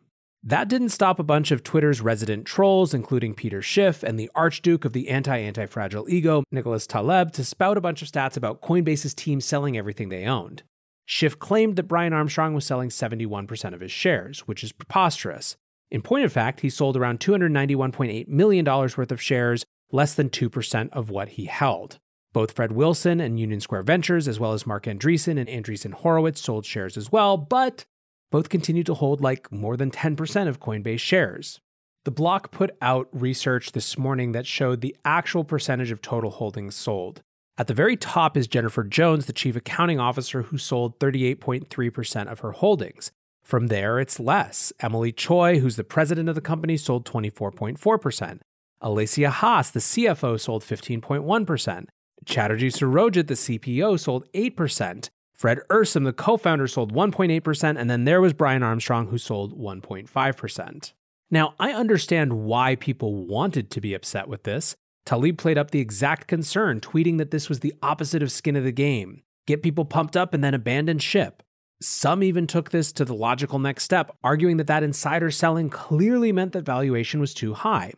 That 0.47 0.69
didn't 0.69 0.91
stop 0.91 1.19
a 1.19 1.23
bunch 1.23 1.51
of 1.51 1.63
Twitter's 1.63 2.03
resident 2.03 2.45
trolls, 2.45 2.93
including 2.93 3.33
Peter 3.33 3.63
Schiff 3.63 4.03
and 4.03 4.21
the 4.21 4.31
Archduke 4.35 4.85
of 4.85 4.93
the 4.93 5.09
anti 5.09 5.39
anti 5.39 5.65
fragile 5.65 6.07
ego, 6.07 6.45
Nicholas 6.53 6.87
Taleb, 6.87 7.33
to 7.33 7.45
spout 7.45 7.79
a 7.79 7.81
bunch 7.81 8.03
of 8.03 8.09
stats 8.09 8.37
about 8.37 8.61
Coinbase's 8.61 9.15
team 9.15 9.41
selling 9.41 9.79
everything 9.79 10.11
they 10.11 10.27
owned. 10.27 10.63
Schiff 11.07 11.39
claimed 11.39 11.77
that 11.77 11.89
Brian 11.89 12.13
Armstrong 12.13 12.53
was 12.53 12.67
selling 12.67 12.91
71% 12.91 13.73
of 13.73 13.81
his 13.81 13.91
shares, 13.91 14.41
which 14.41 14.63
is 14.63 14.73
preposterous. 14.73 15.57
In 15.91 16.03
point 16.03 16.27
of 16.27 16.33
fact, 16.33 16.61
he 16.61 16.69
sold 16.69 16.99
around 16.99 17.21
$291.8 17.21 18.29
million 18.29 18.67
worth 18.67 19.13
of 19.13 19.23
shares, 19.23 19.65
less 19.93 20.15
than 20.15 20.29
2% 20.29 20.91
of 20.93 21.09
what 21.09 21.31
he 21.31 21.47
held. 21.47 21.99
Both 22.35 22.53
Fred 22.53 22.73
Wilson 22.73 23.19
and 23.19 23.41
Union 23.41 23.61
Square 23.61 23.85
Ventures, 23.85 24.29
as 24.29 24.39
well 24.39 24.53
as 24.53 24.67
Marc 24.67 24.85
Andreessen 24.85 25.39
and 25.39 25.49
Andreessen 25.49 25.95
Horowitz, 25.95 26.41
sold 26.41 26.67
shares 26.67 26.99
as 26.99 27.11
well, 27.11 27.39
but 27.39 27.87
both 28.35 28.49
continue 28.49 28.83
to 28.83 28.95
hold 28.95 29.21
like 29.21 29.53
more 29.53 29.77
than 29.77 29.93
10% 29.93 30.49
of 30.49 30.59
Coinbase 30.59 30.99
shares. 30.99 31.61
The 32.05 32.11
block 32.11 32.51
put 32.51 32.77
out 32.83 33.07
research 33.13 33.71
this 33.71 33.97
morning 33.97 34.33
that 34.33 34.45
showed 34.45 34.81
the 34.81 34.97
actual 35.05 35.45
percentage 35.45 35.93
of 35.93 36.03
total 36.03 36.33
holdings 36.33 36.75
sold. 36.75 37.23
At 37.57 37.69
the 37.69 37.75
very 37.75 37.97
top 37.97 38.37
is 38.37 38.49
Jennifer 38.49 38.83
Jones, 38.83 39.27
the 39.27 39.33
chief 39.33 39.55
accounting 39.55 40.01
officer, 40.01 40.43
who 40.43 40.59
sold 40.59 40.99
38.3% 40.99 42.27
of 42.27 42.41
her 42.41 42.51
holdings. 42.51 43.13
From 43.45 43.69
there, 43.69 44.01
it's 44.01 44.19
less. 44.19 44.73
Emilie 44.81 45.13
Choi, 45.13 45.61
who's 45.61 45.77
the 45.77 45.85
president 45.85 46.29
of 46.29 46.35
the 46.35 46.41
company, 46.41 46.77
sold 46.77 47.07
24.4%. 47.07 48.41
Alesia 48.83 49.29
Haas, 49.29 49.71
the 49.71 49.79
CFO, 49.79 50.41
sold 50.41 50.65
15.1%. 50.65 51.87
Chatterjee 52.25 52.71
Surojit, 52.71 53.29
the 53.29 53.35
CPO, 53.35 54.01
sold 54.01 54.27
8%. 54.33 55.09
Fred 55.35 55.61
Ehrsam, 55.69 56.05
the 56.05 56.13
co 56.13 56.37
founder, 56.37 56.67
sold 56.67 56.93
1.8%. 56.93 57.79
And 57.79 57.91
then 57.91 58.05
there 58.05 58.21
was 58.21 58.33
Brian 58.33 58.63
Armstrong, 58.63 59.09
who 59.09 59.19
sold 59.19 59.59
1.5%. 59.59 60.93
Now, 61.31 61.55
I 61.59 61.73
understand 61.73 62.45
why 62.45 62.77
people 62.77 63.27
wanted 63.27 63.71
to 63.71 63.81
be 63.81 63.95
upset 63.95 64.29
with 64.29 64.45
this. 64.45 64.77
Taleb 65.05 65.37
played 65.37 65.59
up 65.59 65.71
the 65.71 65.81
exact 65.81 66.29
concern, 66.29 66.81
tweeting 66.81 67.19
that 67.19 67.31
this 67.31 67.49
was 67.49 67.61
the 67.61 67.75
opposite 67.83 68.23
of 68.23 68.33
skin 68.33 68.57
of 68.57 68.65
the 68.65 68.73
game 68.73 69.23
get 69.47 69.63
people 69.63 69.85
pumped 69.85 70.17
up 70.17 70.33
and 70.33 70.43
then 70.43 70.55
abandon 70.55 70.99
ship. 70.99 71.43
Some 71.83 72.23
even 72.23 72.47
took 72.47 72.71
this 72.71 72.93
to 72.93 73.05
the 73.05 73.15
logical 73.15 73.59
next 73.59 73.85
step, 73.85 74.17
arguing 74.25 74.57
that 74.57 74.69
that 74.69 74.83
insider 74.83 75.31
selling 75.31 75.69
clearly 75.69 76.33
meant 76.33 76.53
that 76.53 76.65
valuation 76.65 77.21
was 77.21 77.35
too 77.35 77.53
high. 77.53 77.93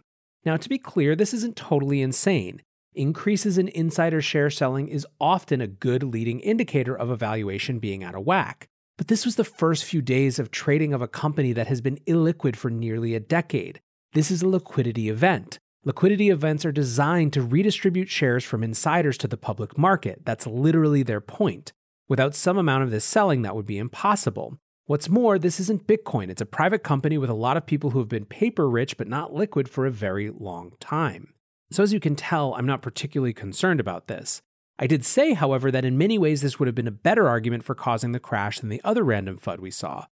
Now, 0.45 0.57
to 0.57 0.69
be 0.69 0.79
clear, 0.79 1.15
this 1.15 1.35
isn't 1.35 1.57
totally 1.57 2.03
insane. 2.03 2.63
Increases 2.97 3.59
in 3.59 3.69
insider 3.69 4.23
share 4.23 4.49
selling 4.49 4.89
is 4.89 5.07
often 5.21 5.61
a 5.61 5.67
good 5.67 6.03
leading 6.03 6.41
indicator 6.41 6.97
of 6.97 7.11
a 7.11 7.17
valuation 7.17 7.79
being 7.79 8.03
out 8.03 8.15
of 8.15 8.25
whack. 8.25 8.69
But 8.97 9.09
this 9.09 9.27
was 9.27 9.37
the 9.37 9.45
first 9.45 9.85
few 9.85 10.01
days 10.01 10.39
of 10.39 10.51
trading 10.51 10.95
of 10.95 11.03
a 11.03 11.07
company 11.07 11.53
that 11.53 11.67
has 11.67 11.83
been 11.83 11.99
illiquid 12.07 12.57
for 12.57 12.71
nearly 12.71 13.15
a 13.15 13.21
decade. 13.21 13.83
This 14.15 14.31
is 14.31 14.41
a 14.41 14.49
liquidity 14.49 15.11
event. 15.11 15.59
Liquidity 15.85 16.31
events 16.31 16.65
are 16.65 16.73
designed 16.73 17.35
to 17.35 17.43
redistribute 17.43 18.09
shares 18.09 18.45
from 18.45 18.65
insiders 18.65 19.19
to 19.19 19.29
the 19.29 19.37
public 19.37 19.77
market. 19.77 20.23
That's 20.25 20.47
literally 20.47 21.03
their 21.03 21.21
point. 21.21 21.75
Without 22.09 22.35
some 22.35 22.57
amount 22.57 22.85
of 22.85 22.91
this 22.91 23.05
selling, 23.05 23.43
that 23.43 23.55
would 23.55 23.67
be 23.67 23.77
impossible. 23.77 24.57
What's 24.87 25.11
more, 25.11 25.39
this 25.39 25.61
isn't 25.61 25.87
Bitcoin. 25.87 26.31
It's 26.31 26.41
a 26.41 26.47
private 26.47 26.83
company 26.83 27.19
with 27.19 27.29
a 27.29 27.35
lot 27.35 27.59
of 27.59 27.67
people 27.67 27.91
who 27.91 27.99
have 27.99 28.09
been 28.09 28.25
paper 28.25 28.71
rich 28.71 28.97
but 28.97 29.07
not 29.07 29.35
liquid 29.35 29.69
for 29.69 29.85
a 29.85 29.91
very 29.91 30.31
long 30.31 30.73
time. 30.81 31.35
So, 31.71 31.83
as 31.83 31.93
you 31.93 32.01
can 32.01 32.17
tell, 32.17 32.55
I'm 32.55 32.67
not 32.67 32.83
particularly 32.83 33.33
concerned 33.33 33.81
about 33.81 34.07
this. 34.07 34.43
I 34.79 34.87
did 34.87 35.05
say, 35.05 35.33
however, 35.33 35.71
that 35.71 35.85
in 35.85 35.99
many 35.99 36.19
ways 36.19 36.43
this 36.43 36.59
would 36.59 36.69
have 36.69 36.75
been 36.75 36.87
a 36.87 36.93
better 36.93 37.29
argument 37.29 37.65
for 37.65 37.75
causing 37.75 38.13
the 38.13 38.21
crash 38.21 38.61
than 38.61 38.69
the 38.69 38.81
other 38.85 39.03
random 39.03 39.39
FUD 39.39 39.59
we 39.61 39.71
saw. 39.71 40.07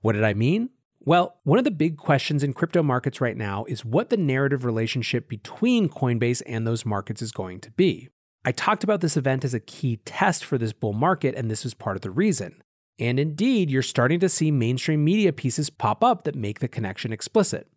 What 0.00 0.14
did 0.14 0.24
I 0.24 0.34
mean? 0.34 0.70
Well, 1.00 1.38
one 1.44 1.58
of 1.58 1.64
the 1.64 1.70
big 1.70 1.96
questions 1.96 2.42
in 2.42 2.52
crypto 2.52 2.82
markets 2.82 3.20
right 3.20 3.36
now 3.36 3.64
is 3.66 3.84
what 3.84 4.10
the 4.10 4.16
narrative 4.16 4.64
relationship 4.64 5.28
between 5.28 5.88
Coinbase 5.88 6.42
and 6.46 6.66
those 6.66 6.84
markets 6.84 7.22
is 7.22 7.32
going 7.32 7.60
to 7.60 7.70
be. 7.70 8.08
I 8.44 8.52
talked 8.52 8.84
about 8.84 9.00
this 9.00 9.16
event 9.16 9.44
as 9.44 9.54
a 9.54 9.60
key 9.60 9.98
test 10.04 10.44
for 10.44 10.58
this 10.58 10.72
bull 10.72 10.92
market, 10.92 11.34
and 11.34 11.50
this 11.50 11.64
is 11.64 11.74
part 11.74 11.96
of 11.96 12.02
the 12.02 12.10
reason. 12.10 12.62
And 12.98 13.20
indeed, 13.20 13.70
you're 13.70 13.82
starting 13.82 14.18
to 14.20 14.28
see 14.28 14.50
mainstream 14.50 15.04
media 15.04 15.32
pieces 15.32 15.70
pop 15.70 16.02
up 16.02 16.24
that 16.24 16.34
make 16.34 16.58
the 16.58 16.68
connection 16.68 17.12
explicit. 17.12 17.68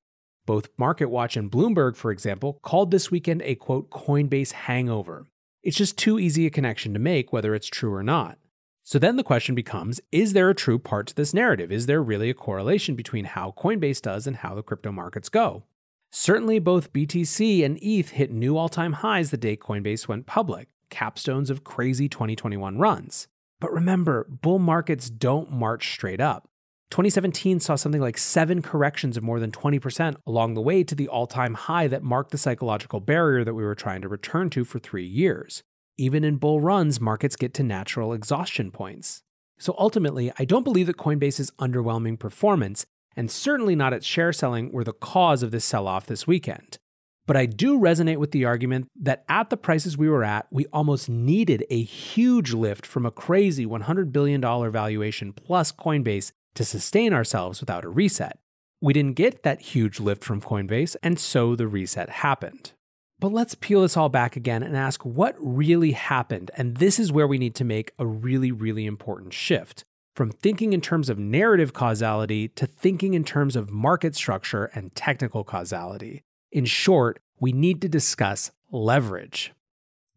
Both 0.45 0.75
MarketWatch 0.77 1.37
and 1.37 1.51
Bloomberg, 1.51 1.95
for 1.95 2.11
example, 2.11 2.59
called 2.63 2.91
this 2.91 3.11
weekend 3.11 3.41
a 3.43 3.55
quote 3.55 3.89
Coinbase 3.89 4.51
hangover. 4.51 5.27
It's 5.63 5.77
just 5.77 5.97
too 5.97 6.19
easy 6.19 6.45
a 6.45 6.49
connection 6.49 6.93
to 6.93 6.99
make, 6.99 7.31
whether 7.31 7.53
it's 7.53 7.67
true 7.67 7.93
or 7.93 8.03
not. 8.03 8.37
So 8.83 8.97
then 8.97 9.15
the 9.15 9.23
question 9.23 9.53
becomes 9.53 10.01
is 10.11 10.33
there 10.33 10.49
a 10.49 10.55
true 10.55 10.79
part 10.79 11.07
to 11.07 11.15
this 11.15 11.33
narrative? 11.33 11.71
Is 11.71 11.85
there 11.85 12.01
really 12.01 12.29
a 12.29 12.33
correlation 12.33 12.95
between 12.95 13.25
how 13.25 13.53
Coinbase 13.57 14.01
does 14.01 14.25
and 14.25 14.37
how 14.37 14.55
the 14.55 14.63
crypto 14.63 14.91
markets 14.91 15.29
go? 15.29 15.63
Certainly, 16.09 16.59
both 16.59 16.91
BTC 16.91 17.63
and 17.63 17.77
ETH 17.81 18.09
hit 18.09 18.31
new 18.31 18.57
all 18.57 18.67
time 18.67 18.93
highs 18.93 19.31
the 19.31 19.37
day 19.37 19.55
Coinbase 19.55 20.07
went 20.07 20.25
public, 20.25 20.67
capstones 20.89 21.49
of 21.49 21.63
crazy 21.63 22.09
2021 22.09 22.77
runs. 22.77 23.27
But 23.61 23.71
remember, 23.71 24.27
bull 24.29 24.59
markets 24.59 25.09
don't 25.09 25.51
march 25.51 25.93
straight 25.93 26.19
up. 26.19 26.49
2017 26.91 27.61
saw 27.61 27.75
something 27.75 28.01
like 28.01 28.17
seven 28.17 28.61
corrections 28.61 29.15
of 29.15 29.23
more 29.23 29.39
than 29.39 29.49
20% 29.49 30.17
along 30.27 30.53
the 30.53 30.61
way 30.61 30.83
to 30.83 30.93
the 30.93 31.07
all 31.07 31.25
time 31.25 31.53
high 31.53 31.87
that 31.87 32.03
marked 32.03 32.31
the 32.31 32.37
psychological 32.37 32.99
barrier 32.99 33.45
that 33.45 33.53
we 33.53 33.63
were 33.63 33.75
trying 33.75 34.01
to 34.01 34.09
return 34.09 34.49
to 34.49 34.65
for 34.65 34.77
three 34.77 35.05
years. 35.05 35.63
Even 35.97 36.25
in 36.25 36.35
bull 36.35 36.59
runs, 36.59 36.99
markets 36.99 37.37
get 37.37 37.53
to 37.53 37.63
natural 37.63 38.11
exhaustion 38.11 38.71
points. 38.71 39.21
So 39.57 39.73
ultimately, 39.79 40.33
I 40.37 40.43
don't 40.43 40.65
believe 40.65 40.87
that 40.87 40.97
Coinbase's 40.97 41.51
underwhelming 41.51 42.19
performance, 42.19 42.85
and 43.15 43.31
certainly 43.31 43.75
not 43.75 43.93
its 43.93 44.05
share 44.05 44.33
selling, 44.33 44.71
were 44.73 44.83
the 44.83 44.91
cause 44.91 45.43
of 45.43 45.51
this 45.51 45.63
sell 45.63 45.87
off 45.87 46.07
this 46.07 46.27
weekend. 46.27 46.77
But 47.25 47.37
I 47.37 47.45
do 47.45 47.79
resonate 47.79 48.17
with 48.17 48.31
the 48.31 48.43
argument 48.43 48.87
that 48.99 49.23
at 49.29 49.49
the 49.49 49.57
prices 49.57 49.97
we 49.97 50.09
were 50.09 50.25
at, 50.25 50.47
we 50.51 50.65
almost 50.73 51.07
needed 51.07 51.63
a 51.69 51.81
huge 51.83 52.51
lift 52.51 52.85
from 52.85 53.05
a 53.05 53.11
crazy 53.11 53.65
$100 53.65 54.11
billion 54.11 54.41
valuation 54.41 55.31
plus 55.31 55.71
Coinbase 55.71 56.31
to 56.55 56.65
sustain 56.65 57.13
ourselves 57.13 57.59
without 57.59 57.85
a 57.85 57.89
reset. 57.89 58.39
We 58.81 58.93
didn't 58.93 59.15
get 59.15 59.43
that 59.43 59.61
huge 59.61 59.99
lift 59.99 60.23
from 60.23 60.41
Coinbase, 60.41 60.95
and 61.03 61.19
so 61.19 61.55
the 61.55 61.67
reset 61.67 62.09
happened. 62.09 62.73
But 63.19 63.31
let's 63.31 63.53
peel 63.53 63.83
this 63.83 63.95
all 63.95 64.09
back 64.09 64.35
again 64.35 64.63
and 64.63 64.75
ask 64.75 65.03
what 65.03 65.35
really 65.37 65.91
happened. 65.91 66.49
And 66.55 66.77
this 66.77 66.97
is 66.97 67.11
where 67.11 67.27
we 67.27 67.37
need 67.37 67.53
to 67.55 67.63
make 67.63 67.91
a 67.99 68.05
really, 68.07 68.51
really 68.51 68.87
important 68.87 69.33
shift 69.33 69.83
from 70.15 70.31
thinking 70.31 70.73
in 70.73 70.81
terms 70.81 71.09
of 71.09 71.19
narrative 71.19 71.71
causality 71.71 72.47
to 72.49 72.65
thinking 72.65 73.13
in 73.13 73.23
terms 73.23 73.55
of 73.55 73.69
market 73.69 74.15
structure 74.15 74.65
and 74.73 74.95
technical 74.95 75.43
causality. 75.43 76.23
In 76.51 76.65
short, 76.65 77.19
we 77.39 77.51
need 77.51 77.81
to 77.83 77.87
discuss 77.87 78.51
leverage. 78.71 79.53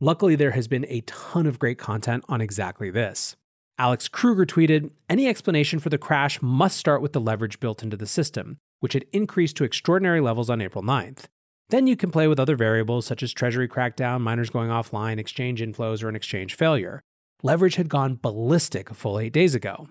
Luckily, 0.01 0.35
there 0.35 0.53
has 0.53 0.67
been 0.67 0.87
a 0.89 1.03
ton 1.03 1.47
of 1.47 1.59
great 1.59 1.79
content 1.79 2.25
on 2.29 2.41
exactly 2.41 2.91
this. 2.91 3.37
Alex 3.77 4.07
Kruger 4.07 4.47
tweeted 4.47 4.91
Any 5.09 5.27
explanation 5.27 5.81
for 5.81 5.89
the 5.89 5.99
crash 5.99 6.41
must 6.41 6.77
start 6.77 7.03
with 7.03 7.13
the 7.13 7.21
leverage 7.21 7.59
built 7.59 7.83
into 7.83 7.97
the 7.97 8.07
system, 8.07 8.59
which 8.79 8.93
had 8.93 9.05
increased 9.13 9.57
to 9.57 9.65
extraordinary 9.65 10.21
levels 10.21 10.49
on 10.49 10.61
April 10.61 10.85
9th. 10.85 11.25
Then 11.71 11.89
you 11.89 11.97
can 11.97 12.13
play 12.13 12.29
with 12.29 12.39
other 12.39 12.55
variables 12.55 13.05
such 13.05 13.23
as 13.23 13.33
treasury 13.33 13.67
crackdown, 13.67 14.21
miners 14.21 14.51
going 14.51 14.71
offline, 14.71 15.19
exchange 15.19 15.61
inflows, 15.61 16.05
or 16.05 16.09
an 16.09 16.15
exchange 16.15 16.55
failure. 16.55 17.03
Leverage 17.43 17.75
had 17.75 17.89
gone 17.89 18.19
ballistic 18.23 18.91
a 18.91 18.95
full 18.95 19.19
eight 19.19 19.33
days 19.33 19.57
ago. 19.57 19.89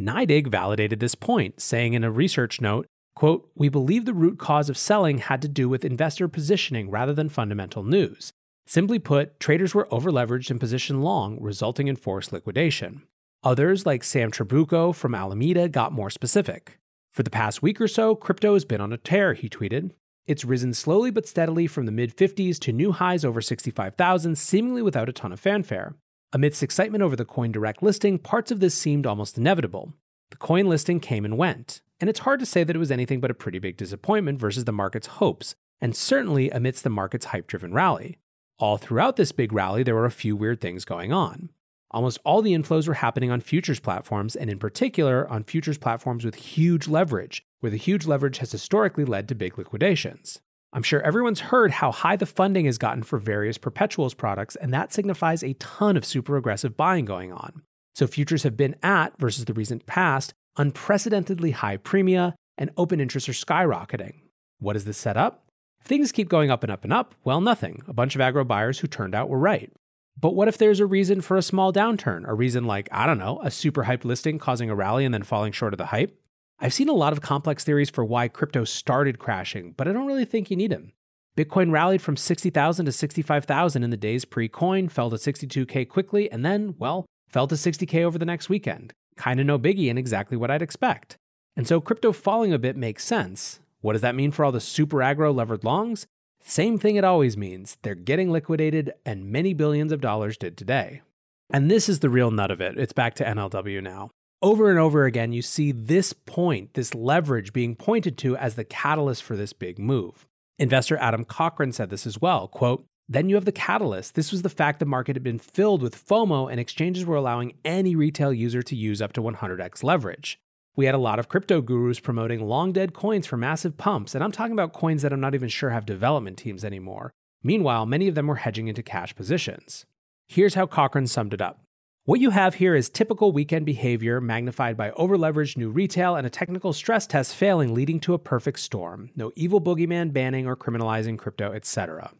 NYDIG 0.00 0.46
validated 0.46 1.00
this 1.00 1.14
point, 1.14 1.60
saying 1.60 1.92
in 1.92 2.04
a 2.04 2.10
research 2.10 2.62
note, 2.62 2.86
quote, 3.14 3.50
We 3.54 3.68
believe 3.68 4.06
the 4.06 4.14
root 4.14 4.38
cause 4.38 4.70
of 4.70 4.78
selling 4.78 5.18
had 5.18 5.42
to 5.42 5.48
do 5.48 5.68
with 5.68 5.84
investor 5.84 6.28
positioning 6.28 6.88
rather 6.88 7.12
than 7.12 7.28
fundamental 7.28 7.82
news. 7.82 8.32
Simply 8.66 8.98
put, 8.98 9.38
traders 9.38 9.74
were 9.74 9.88
overleveraged 9.90 10.50
and 10.50 10.60
positioned 10.60 11.04
long, 11.04 11.38
resulting 11.40 11.88
in 11.88 11.96
forced 11.96 12.32
liquidation. 12.32 13.02
Others, 13.44 13.86
like 13.86 14.02
Sam 14.02 14.32
Trabucco 14.32 14.92
from 14.92 15.14
Alameda, 15.14 15.68
got 15.68 15.92
more 15.92 16.10
specific. 16.10 16.78
For 17.12 17.22
the 17.22 17.30
past 17.30 17.62
week 17.62 17.80
or 17.80 17.86
so, 17.86 18.16
crypto 18.16 18.54
has 18.54 18.64
been 18.64 18.80
on 18.80 18.92
a 18.92 18.96
tear, 18.96 19.34
he 19.34 19.48
tweeted. 19.48 19.92
It's 20.26 20.44
risen 20.44 20.74
slowly 20.74 21.12
but 21.12 21.26
steadily 21.26 21.68
from 21.68 21.86
the 21.86 21.92
mid 21.92 22.16
50s 22.16 22.58
to 22.60 22.72
new 22.72 22.90
highs 22.90 23.24
over 23.24 23.40
65,000, 23.40 24.36
seemingly 24.36 24.82
without 24.82 25.08
a 25.08 25.12
ton 25.12 25.32
of 25.32 25.38
fanfare. 25.38 25.94
Amidst 26.32 26.64
excitement 26.64 27.02
over 27.02 27.14
the 27.14 27.24
CoinDirect 27.24 27.80
listing, 27.80 28.18
parts 28.18 28.50
of 28.50 28.58
this 28.58 28.74
seemed 28.74 29.06
almost 29.06 29.38
inevitable. 29.38 29.94
The 30.30 30.36
coin 30.36 30.66
listing 30.66 30.98
came 30.98 31.24
and 31.24 31.38
went, 31.38 31.80
and 32.00 32.10
it's 32.10 32.20
hard 32.20 32.40
to 32.40 32.46
say 32.46 32.64
that 32.64 32.74
it 32.74 32.80
was 32.80 32.90
anything 32.90 33.20
but 33.20 33.30
a 33.30 33.34
pretty 33.34 33.60
big 33.60 33.76
disappointment 33.76 34.40
versus 34.40 34.64
the 34.64 34.72
market's 34.72 35.06
hopes, 35.06 35.54
and 35.80 35.96
certainly 35.96 36.50
amidst 36.50 36.82
the 36.82 36.90
market's 36.90 37.26
hype 37.26 37.46
driven 37.46 37.72
rally. 37.72 38.18
All 38.58 38.76
throughout 38.76 39.16
this 39.16 39.30
big 39.30 39.52
rally, 39.52 39.84
there 39.84 39.94
were 39.94 40.04
a 40.04 40.10
few 40.10 40.36
weird 40.36 40.60
things 40.60 40.84
going 40.84 41.12
on. 41.12 41.50
Almost 41.90 42.18
all 42.24 42.42
the 42.42 42.52
inflows 42.52 42.86
were 42.86 42.94
happening 42.94 43.30
on 43.30 43.40
futures 43.40 43.80
platforms, 43.80 44.36
and 44.36 44.50
in 44.50 44.58
particular 44.58 45.26
on 45.28 45.44
futures 45.44 45.78
platforms 45.78 46.24
with 46.24 46.34
huge 46.34 46.86
leverage, 46.86 47.42
where 47.60 47.70
the 47.70 47.78
huge 47.78 48.06
leverage 48.06 48.38
has 48.38 48.52
historically 48.52 49.06
led 49.06 49.26
to 49.28 49.34
big 49.34 49.56
liquidations. 49.56 50.38
I'm 50.70 50.82
sure 50.82 51.00
everyone's 51.00 51.40
heard 51.40 51.70
how 51.70 51.90
high 51.90 52.16
the 52.16 52.26
funding 52.26 52.66
has 52.66 52.76
gotten 52.76 53.02
for 53.02 53.18
various 53.18 53.56
perpetuals 53.56 54.12
products, 54.12 54.54
and 54.56 54.72
that 54.74 54.92
signifies 54.92 55.42
a 55.42 55.54
ton 55.54 55.96
of 55.96 56.04
super 56.04 56.36
aggressive 56.36 56.76
buying 56.76 57.06
going 57.06 57.32
on. 57.32 57.62
So 57.94 58.06
futures 58.06 58.42
have 58.42 58.56
been 58.56 58.76
at, 58.82 59.18
versus 59.18 59.46
the 59.46 59.54
recent 59.54 59.86
past, 59.86 60.34
unprecedentedly 60.58 61.52
high 61.52 61.78
premia, 61.78 62.34
and 62.58 62.70
open 62.76 63.00
interests 63.00 63.30
are 63.30 63.32
skyrocketing. 63.32 64.20
What 64.58 64.76
is 64.76 64.84
this 64.84 64.98
set 64.98 65.16
up? 65.16 65.46
If 65.80 65.86
things 65.86 66.12
keep 66.12 66.28
going 66.28 66.50
up 66.50 66.62
and 66.62 66.70
up 66.70 66.84
and 66.84 66.92
up, 66.92 67.14
well, 67.24 67.40
nothing. 67.40 67.82
A 67.88 67.94
bunch 67.94 68.14
of 68.14 68.20
aggro 68.20 68.46
buyers 68.46 68.80
who 68.80 68.88
turned 68.88 69.14
out 69.14 69.30
were 69.30 69.38
right. 69.38 69.72
But 70.20 70.34
what 70.34 70.48
if 70.48 70.58
there's 70.58 70.80
a 70.80 70.86
reason 70.86 71.20
for 71.20 71.36
a 71.36 71.42
small 71.42 71.72
downturn? 71.72 72.26
A 72.26 72.34
reason 72.34 72.64
like, 72.64 72.88
I 72.90 73.06
don't 73.06 73.18
know, 73.18 73.40
a 73.42 73.52
super 73.52 73.84
hype 73.84 74.04
listing 74.04 74.38
causing 74.38 74.68
a 74.68 74.74
rally 74.74 75.04
and 75.04 75.14
then 75.14 75.22
falling 75.22 75.52
short 75.52 75.72
of 75.72 75.78
the 75.78 75.86
hype? 75.86 76.20
I've 76.58 76.74
seen 76.74 76.88
a 76.88 76.92
lot 76.92 77.12
of 77.12 77.20
complex 77.20 77.62
theories 77.62 77.90
for 77.90 78.04
why 78.04 78.26
crypto 78.26 78.64
started 78.64 79.20
crashing, 79.20 79.74
but 79.76 79.86
I 79.86 79.92
don't 79.92 80.08
really 80.08 80.24
think 80.24 80.50
you 80.50 80.56
need 80.56 80.72
them. 80.72 80.92
Bitcoin 81.36 81.70
rallied 81.70 82.02
from 82.02 82.16
60,000 82.16 82.86
to 82.86 82.90
65,000 82.90 83.84
in 83.84 83.90
the 83.90 83.96
days 83.96 84.24
pre 84.24 84.48
coin, 84.48 84.88
fell 84.88 85.08
to 85.08 85.16
62K 85.16 85.88
quickly, 85.88 86.28
and 86.32 86.44
then, 86.44 86.74
well, 86.78 87.06
fell 87.28 87.46
to 87.46 87.54
60K 87.54 88.02
over 88.02 88.18
the 88.18 88.24
next 88.24 88.48
weekend. 88.48 88.92
Kinda 89.16 89.44
no 89.44 89.56
biggie 89.56 89.88
and 89.88 90.00
exactly 90.00 90.36
what 90.36 90.50
I'd 90.50 90.62
expect. 90.62 91.16
And 91.56 91.68
so 91.68 91.80
crypto 91.80 92.10
falling 92.10 92.52
a 92.52 92.58
bit 92.58 92.76
makes 92.76 93.04
sense. 93.04 93.60
What 93.82 93.92
does 93.92 94.02
that 94.02 94.16
mean 94.16 94.32
for 94.32 94.44
all 94.44 94.50
the 94.50 94.60
super 94.60 94.96
aggro 94.96 95.32
levered 95.32 95.62
longs? 95.62 96.08
Same 96.40 96.78
thing 96.78 96.96
it 96.96 97.04
always 97.04 97.36
means. 97.36 97.76
They're 97.82 97.94
getting 97.94 98.30
liquidated, 98.30 98.92
and 99.04 99.30
many 99.30 99.54
billions 99.54 99.92
of 99.92 100.00
dollars 100.00 100.36
did 100.36 100.56
today. 100.56 101.02
And 101.50 101.70
this 101.70 101.88
is 101.88 102.00
the 102.00 102.10
real 102.10 102.30
nut 102.30 102.50
of 102.50 102.60
it. 102.60 102.78
It's 102.78 102.92
back 102.92 103.14
to 103.16 103.24
NLW 103.24 103.82
now. 103.82 104.10
Over 104.40 104.70
and 104.70 104.78
over 104.78 105.04
again, 105.04 105.32
you 105.32 105.42
see 105.42 105.72
this 105.72 106.12
point, 106.12 106.74
this 106.74 106.94
leverage 106.94 107.52
being 107.52 107.74
pointed 107.74 108.16
to 108.18 108.36
as 108.36 108.54
the 108.54 108.64
catalyst 108.64 109.22
for 109.22 109.36
this 109.36 109.52
big 109.52 109.78
move. 109.78 110.26
Investor 110.58 110.96
Adam 110.98 111.24
Cochran 111.24 111.72
said 111.72 111.90
this 111.90 112.06
as 112.06 112.20
well. 112.20 112.46
Quote, 112.48 112.84
then 113.08 113.28
you 113.28 113.36
have 113.36 113.46
the 113.46 113.52
catalyst. 113.52 114.14
This 114.14 114.30
was 114.30 114.42
the 114.42 114.50
fact 114.50 114.78
the 114.78 114.84
market 114.84 115.16
had 115.16 115.22
been 115.22 115.38
filled 115.38 115.82
with 115.82 116.06
FOMO 116.06 116.50
and 116.50 116.60
exchanges 116.60 117.06
were 117.06 117.16
allowing 117.16 117.54
any 117.64 117.96
retail 117.96 118.32
user 118.32 118.62
to 118.62 118.76
use 118.76 119.00
up 119.00 119.12
to 119.14 119.22
100x 119.22 119.82
leverage. 119.82 120.38
We 120.78 120.86
had 120.86 120.94
a 120.94 120.98
lot 120.98 121.18
of 121.18 121.28
crypto 121.28 121.60
gurus 121.60 121.98
promoting 121.98 122.40
long 122.40 122.70
dead 122.70 122.94
coins 122.94 123.26
for 123.26 123.36
massive 123.36 123.76
pumps, 123.76 124.14
and 124.14 124.22
I'm 124.22 124.30
talking 124.30 124.52
about 124.52 124.72
coins 124.72 125.02
that 125.02 125.12
I'm 125.12 125.18
not 125.18 125.34
even 125.34 125.48
sure 125.48 125.70
have 125.70 125.84
development 125.84 126.38
teams 126.38 126.64
anymore. 126.64 127.10
Meanwhile, 127.42 127.84
many 127.86 128.06
of 128.06 128.14
them 128.14 128.28
were 128.28 128.36
hedging 128.36 128.68
into 128.68 128.84
cash 128.84 129.12
positions. 129.16 129.86
Here's 130.28 130.54
how 130.54 130.66
Cochran 130.66 131.08
summed 131.08 131.34
it 131.34 131.42
up 131.42 131.64
what 132.04 132.20
you 132.20 132.30
have 132.30 132.54
here 132.54 132.76
is 132.76 132.88
typical 132.88 133.32
weekend 133.32 133.66
behavior 133.66 134.20
magnified 134.20 134.76
by 134.76 134.92
overleveraged 134.92 135.56
new 135.56 135.68
retail 135.68 136.14
and 136.14 136.24
a 136.28 136.30
technical 136.30 136.72
stress 136.72 137.08
test 137.08 137.34
failing, 137.34 137.74
leading 137.74 137.98
to 137.98 138.14
a 138.14 138.18
perfect 138.20 138.60
storm. 138.60 139.10
No 139.16 139.32
evil 139.34 139.60
boogeyman 139.60 140.12
banning 140.12 140.46
or 140.46 140.54
criminalizing 140.54 141.18
crypto, 141.18 141.52
etc. 141.54 142.12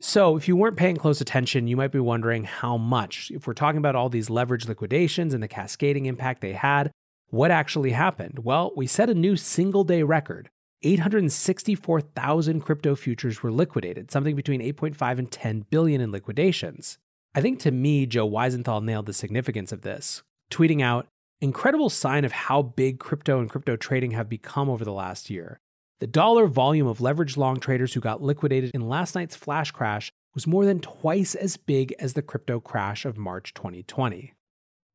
So, 0.00 0.36
if 0.36 0.46
you 0.46 0.54
weren't 0.54 0.76
paying 0.76 0.96
close 0.96 1.20
attention, 1.20 1.66
you 1.66 1.76
might 1.76 1.90
be 1.90 1.98
wondering 1.98 2.44
how 2.44 2.76
much. 2.76 3.32
If 3.34 3.48
we're 3.48 3.54
talking 3.54 3.78
about 3.78 3.96
all 3.96 4.08
these 4.08 4.30
leverage 4.30 4.68
liquidations 4.68 5.34
and 5.34 5.42
the 5.42 5.48
cascading 5.48 6.06
impact 6.06 6.40
they 6.40 6.52
had, 6.52 6.92
what 7.28 7.50
actually 7.50 7.90
happened? 7.90 8.40
Well, 8.44 8.72
we 8.76 8.86
set 8.86 9.10
a 9.10 9.14
new 9.14 9.36
single 9.36 9.84
day 9.84 10.02
record. 10.02 10.50
864,000 10.82 12.60
crypto 12.60 12.94
futures 12.94 13.42
were 13.42 13.50
liquidated, 13.50 14.10
something 14.10 14.36
between 14.36 14.60
8.5 14.60 15.18
and 15.18 15.30
10 15.30 15.66
billion 15.70 16.00
in 16.00 16.12
liquidations. 16.12 16.98
I 17.34 17.40
think 17.40 17.58
to 17.60 17.70
me, 17.70 18.06
Joe 18.06 18.28
Weisenthal 18.28 18.82
nailed 18.82 19.06
the 19.06 19.12
significance 19.12 19.72
of 19.72 19.82
this, 19.82 20.22
tweeting 20.50 20.82
out, 20.82 21.06
incredible 21.40 21.90
sign 21.90 22.24
of 22.24 22.32
how 22.32 22.62
big 22.62 22.98
crypto 22.98 23.40
and 23.40 23.50
crypto 23.50 23.76
trading 23.76 24.12
have 24.12 24.28
become 24.28 24.70
over 24.70 24.84
the 24.84 24.92
last 24.92 25.28
year. 25.28 25.58
The 25.98 26.06
dollar 26.06 26.46
volume 26.46 26.86
of 26.86 26.98
leveraged 26.98 27.36
long 27.36 27.58
traders 27.58 27.94
who 27.94 28.00
got 28.00 28.22
liquidated 28.22 28.70
in 28.74 28.88
last 28.88 29.14
night's 29.14 29.36
flash 29.36 29.70
crash 29.70 30.12
was 30.34 30.46
more 30.46 30.66
than 30.66 30.80
twice 30.80 31.34
as 31.34 31.56
big 31.56 31.94
as 31.98 32.12
the 32.12 32.22
crypto 32.22 32.60
crash 32.60 33.06
of 33.06 33.16
March 33.16 33.54
2020. 33.54 34.34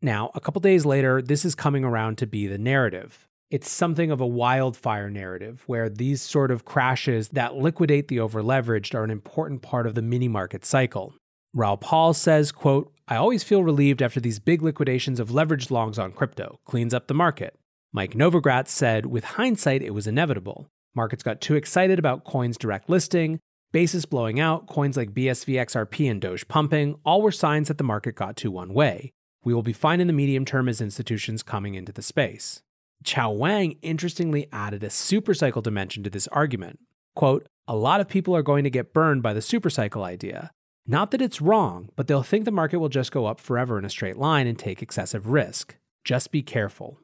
Now, 0.02 0.32
a 0.34 0.40
couple 0.40 0.62
days 0.62 0.84
later, 0.84 1.22
this 1.22 1.46
is 1.46 1.54
coming 1.54 1.84
around 1.84 2.18
to 2.18 2.28
be 2.28 2.48
the 2.48 2.58
narrative. 2.58 3.28
It's 3.52 3.70
something 3.70 4.10
of 4.10 4.20
a 4.20 4.26
wildfire 4.26 5.12
narrative 5.12 5.64
where 5.68 5.90
these 5.90 6.22
sort 6.22 6.50
of 6.50 6.66
crashes 6.66 7.30
that 7.30 7.56
liquidate 7.56 8.08
the 8.08 8.18
overleveraged 8.18 8.96
are 8.96 9.04
an 9.04 9.12
important 9.12 9.62
part 9.62 9.86
of 9.86 9.94
the 9.94 10.02
mini 10.02 10.28
market 10.28 10.66
cycle. 10.66 11.14
Raoul 11.54 11.78
Pal 11.78 12.14
says, 12.14 12.52
quote, 12.52 12.92
I 13.08 13.18
always 13.18 13.44
feel 13.44 13.64
relieved 13.64 14.02
after 14.02 14.20
these 14.20 14.40
big 14.40 14.64
liquidations 14.64 15.20
of 15.20 15.30
leveraged 15.30 15.70
longs 15.70 16.00
on 16.00 16.14
crypto, 16.14 16.60
cleans 16.66 16.94
up 16.94 17.08
the 17.08 17.14
market. 17.14 17.60
Mike 17.92 18.14
Novogratz 18.14 18.70
said, 18.70 19.06
with 19.06 19.36
hindsight, 19.36 19.84
it 19.84 19.94
was 19.94 20.08
inevitable. 20.08 20.68
Markets 20.96 21.22
got 21.22 21.42
too 21.42 21.56
excited 21.56 22.00
about 22.00 22.24
coins 22.24 22.58
direct 22.58 22.90
listing, 22.90 23.40
basis 23.72 24.06
blowing 24.06 24.40
out, 24.40 24.66
coins 24.66 24.98
like 24.98 25.14
BSV 25.14 25.56
XRP 25.56 26.10
and 26.10 26.22
Doge 26.22 26.48
pumping, 26.48 26.96
all 27.06 27.22
were 27.22 27.32
signs 27.32 27.68
that 27.68 27.78
the 27.78 27.84
market 27.84 28.16
got 28.16 28.38
too 28.38 28.50
one 28.50 28.74
way. 28.74 29.12
We 29.44 29.54
will 29.54 29.64
be 29.64 29.74
fine 29.74 30.00
in 30.00 30.08
the 30.08 30.14
medium 30.14 30.46
term 30.46 30.70
as 30.70 30.82
institutions 30.82 31.44
coming 31.44 31.76
into 31.76 31.92
the 31.92 32.02
space. 32.02 32.62
Qiao 33.04 33.36
Wang 33.36 33.78
interestingly 33.82 34.48
added 34.52 34.84
a 34.84 34.88
supercycle 34.88 35.64
dimension 35.64 36.04
to 36.04 36.10
this 36.10 36.28
argument. 36.28 36.80
Quote, 37.16 37.48
a 37.68 37.76
lot 37.76 38.02
of 38.02 38.08
people 38.08 38.36
are 38.36 38.44
going 38.44 38.64
to 38.64 38.70
get 38.70 38.94
burned 38.94 39.24
by 39.24 39.34
the 39.34 39.40
supercycle 39.40 40.04
idea. 40.04 40.52
Not 40.86 41.12
that 41.12 41.22
it's 41.22 41.42
wrong, 41.42 41.90
but 41.96 42.08
they'll 42.08 42.24
think 42.24 42.46
the 42.46 42.52
market 42.52 42.80
will 42.80 42.90
just 42.90 43.12
go 43.12 43.26
up 43.26 43.40
forever 43.40 43.80
in 43.80 43.86
a 43.86 43.90
straight 43.90 44.18
line 44.18 44.48
and 44.48 44.58
take 44.58 44.82
excessive 44.82 45.28
risk. 45.28 45.78
Just 46.04 46.32
be 46.32 46.42
careful. 46.42 47.00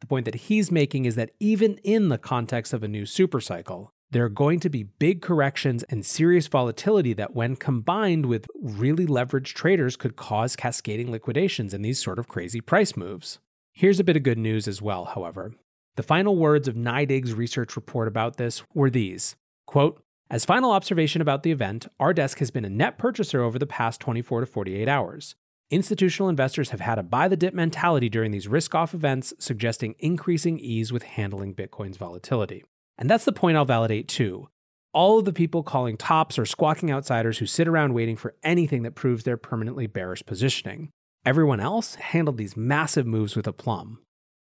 The 0.00 0.06
point 0.06 0.24
that 0.26 0.34
he's 0.34 0.70
making 0.70 1.04
is 1.04 1.14
that 1.16 1.32
even 1.40 1.78
in 1.78 2.08
the 2.08 2.18
context 2.18 2.72
of 2.72 2.82
a 2.82 2.88
new 2.88 3.02
supercycle, 3.04 3.90
there 4.10 4.24
are 4.24 4.30
going 4.30 4.58
to 4.60 4.70
be 4.70 4.84
big 4.84 5.20
corrections 5.20 5.82
and 5.84 6.04
serious 6.04 6.46
volatility 6.46 7.12
that, 7.12 7.34
when 7.34 7.56
combined 7.56 8.26
with 8.26 8.46
really 8.60 9.06
leveraged 9.06 9.54
traders, 9.54 9.96
could 9.96 10.16
cause 10.16 10.56
cascading 10.56 11.10
liquidations 11.10 11.74
and 11.74 11.84
these 11.84 12.02
sort 12.02 12.18
of 12.18 12.28
crazy 12.28 12.60
price 12.60 12.96
moves. 12.96 13.38
Here's 13.72 14.00
a 14.00 14.04
bit 14.04 14.16
of 14.16 14.22
good 14.22 14.38
news 14.38 14.66
as 14.66 14.80
well, 14.80 15.04
however. 15.04 15.52
The 15.96 16.02
final 16.02 16.36
words 16.36 16.68
of 16.68 16.74
NYDIG's 16.74 17.34
research 17.34 17.76
report 17.76 18.08
about 18.08 18.36
this 18.36 18.62
were 18.72 18.90
these 18.90 19.36
quote, 19.66 20.02
as 20.30 20.44
final 20.44 20.72
observation 20.72 21.20
about 21.20 21.42
the 21.42 21.50
event, 21.50 21.86
our 21.98 22.14
desk 22.14 22.38
has 22.38 22.50
been 22.50 22.64
a 22.64 22.70
net 22.70 22.98
purchaser 22.98 23.42
over 23.42 23.58
the 23.58 23.66
past 23.66 24.00
24 24.00 24.40
to 24.40 24.46
48 24.46 24.88
hours. 24.88 25.34
Institutional 25.70 26.28
investors 26.28 26.70
have 26.70 26.80
had 26.80 26.98
a 26.98 27.02
buy 27.02 27.28
the 27.28 27.36
dip 27.36 27.52
mentality 27.52 28.08
during 28.08 28.30
these 28.30 28.48
risk 28.48 28.74
off 28.74 28.94
events, 28.94 29.34
suggesting 29.38 29.94
increasing 29.98 30.58
ease 30.58 30.92
with 30.92 31.02
handling 31.02 31.54
Bitcoin's 31.54 31.98
volatility. 31.98 32.64
And 32.98 33.08
that's 33.08 33.24
the 33.24 33.32
point 33.32 33.56
I'll 33.56 33.64
validate 33.64 34.08
too. 34.08 34.48
All 34.92 35.18
of 35.18 35.24
the 35.24 35.32
people 35.32 35.62
calling 35.62 35.96
tops 35.96 36.38
are 36.38 36.46
squawking 36.46 36.90
outsiders 36.90 37.38
who 37.38 37.46
sit 37.46 37.68
around 37.68 37.94
waiting 37.94 38.16
for 38.16 38.34
anything 38.42 38.82
that 38.82 38.94
proves 38.94 39.24
their 39.24 39.36
permanently 39.36 39.86
bearish 39.86 40.24
positioning. 40.26 40.90
Everyone 41.24 41.60
else 41.60 41.94
handled 41.96 42.38
these 42.38 42.56
massive 42.56 43.06
moves 43.06 43.36
with 43.36 43.46
aplomb. 43.46 43.98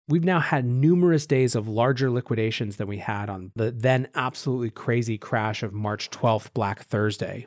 We've 0.08 0.24
now 0.24 0.40
had 0.40 0.64
numerous 0.64 1.24
days 1.24 1.54
of 1.54 1.68
larger 1.68 2.10
liquidations 2.10 2.76
than 2.78 2.88
we 2.88 2.98
had 2.98 3.30
on 3.30 3.52
the 3.54 3.70
then 3.70 4.08
absolutely 4.14 4.70
crazy 4.70 5.18
crash 5.18 5.62
of 5.62 5.72
March 5.72 6.10
12th, 6.10 6.52
Black 6.52 6.82
Thursday. 6.82 7.46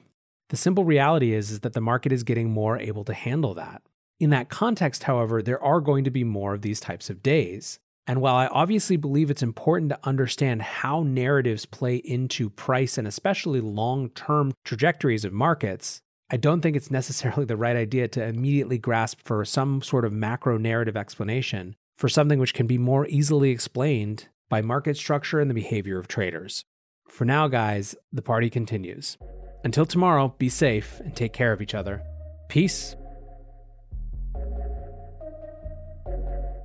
The 0.50 0.56
simple 0.56 0.86
reality 0.86 1.34
is, 1.34 1.52
is 1.52 1.60
that 1.62 1.74
the 1.74 1.82
market 1.82 2.14
is 2.14 2.24
getting 2.24 2.52
more 2.52 2.78
able 2.80 3.04
to 3.06 3.14
handle 3.14 3.54
that. 3.56 3.82
In 4.20 4.30
that 4.30 4.50
context, 4.50 5.04
however, 5.04 5.42
there 5.42 5.62
are 5.62 5.82
going 5.82 6.06
to 6.06 6.12
be 6.12 6.24
more 6.24 6.54
of 6.54 6.62
these 6.62 6.80
types 6.80 7.10
of 7.10 7.24
days. 7.24 7.80
And 8.06 8.20
while 8.20 8.36
I 8.36 8.48
obviously 8.48 8.98
believe 8.98 9.32
it's 9.32 9.44
important 9.44 9.90
to 9.90 10.00
understand 10.04 10.62
how 10.62 11.04
narratives 11.04 11.66
play 11.66 11.96
into 11.96 12.50
price 12.50 12.98
and 12.98 13.08
especially 13.08 13.62
long 13.62 14.10
term 14.10 14.54
trajectories 14.66 15.24
of 15.24 15.32
markets, 15.32 16.02
I 16.30 16.38
don't 16.38 16.62
think 16.62 16.76
it's 16.76 16.92
necessarily 16.92 17.46
the 17.46 17.58
right 17.58 17.76
idea 17.76 18.08
to 18.10 18.26
immediately 18.26 18.78
grasp 18.78 19.20
for 19.24 19.46
some 19.46 19.82
sort 19.82 20.04
of 20.04 20.12
macro 20.12 20.58
narrative 20.58 20.98
explanation 20.98 21.76
for 21.98 22.10
something 22.10 22.40
which 22.40 22.54
can 22.54 22.68
be 22.68 22.78
more 22.78 23.08
easily 23.08 23.52
explained 23.52 24.28
by 24.50 24.62
market 24.62 24.98
structure 24.98 25.40
and 25.40 25.50
the 25.50 25.56
behavior 25.56 25.98
of 25.98 26.08
traders. 26.08 26.66
For 27.08 27.24
now, 27.26 27.48
guys, 27.48 27.96
the 28.12 28.22
party 28.22 28.50
continues. 28.50 29.18
Until 29.64 29.86
tomorrow, 29.86 30.36
be 30.38 30.50
safe 30.50 31.00
and 31.00 31.16
take 31.16 31.32
care 31.32 31.54
of 31.54 31.62
each 31.62 31.74
other. 31.74 32.02
Peace. 32.50 32.96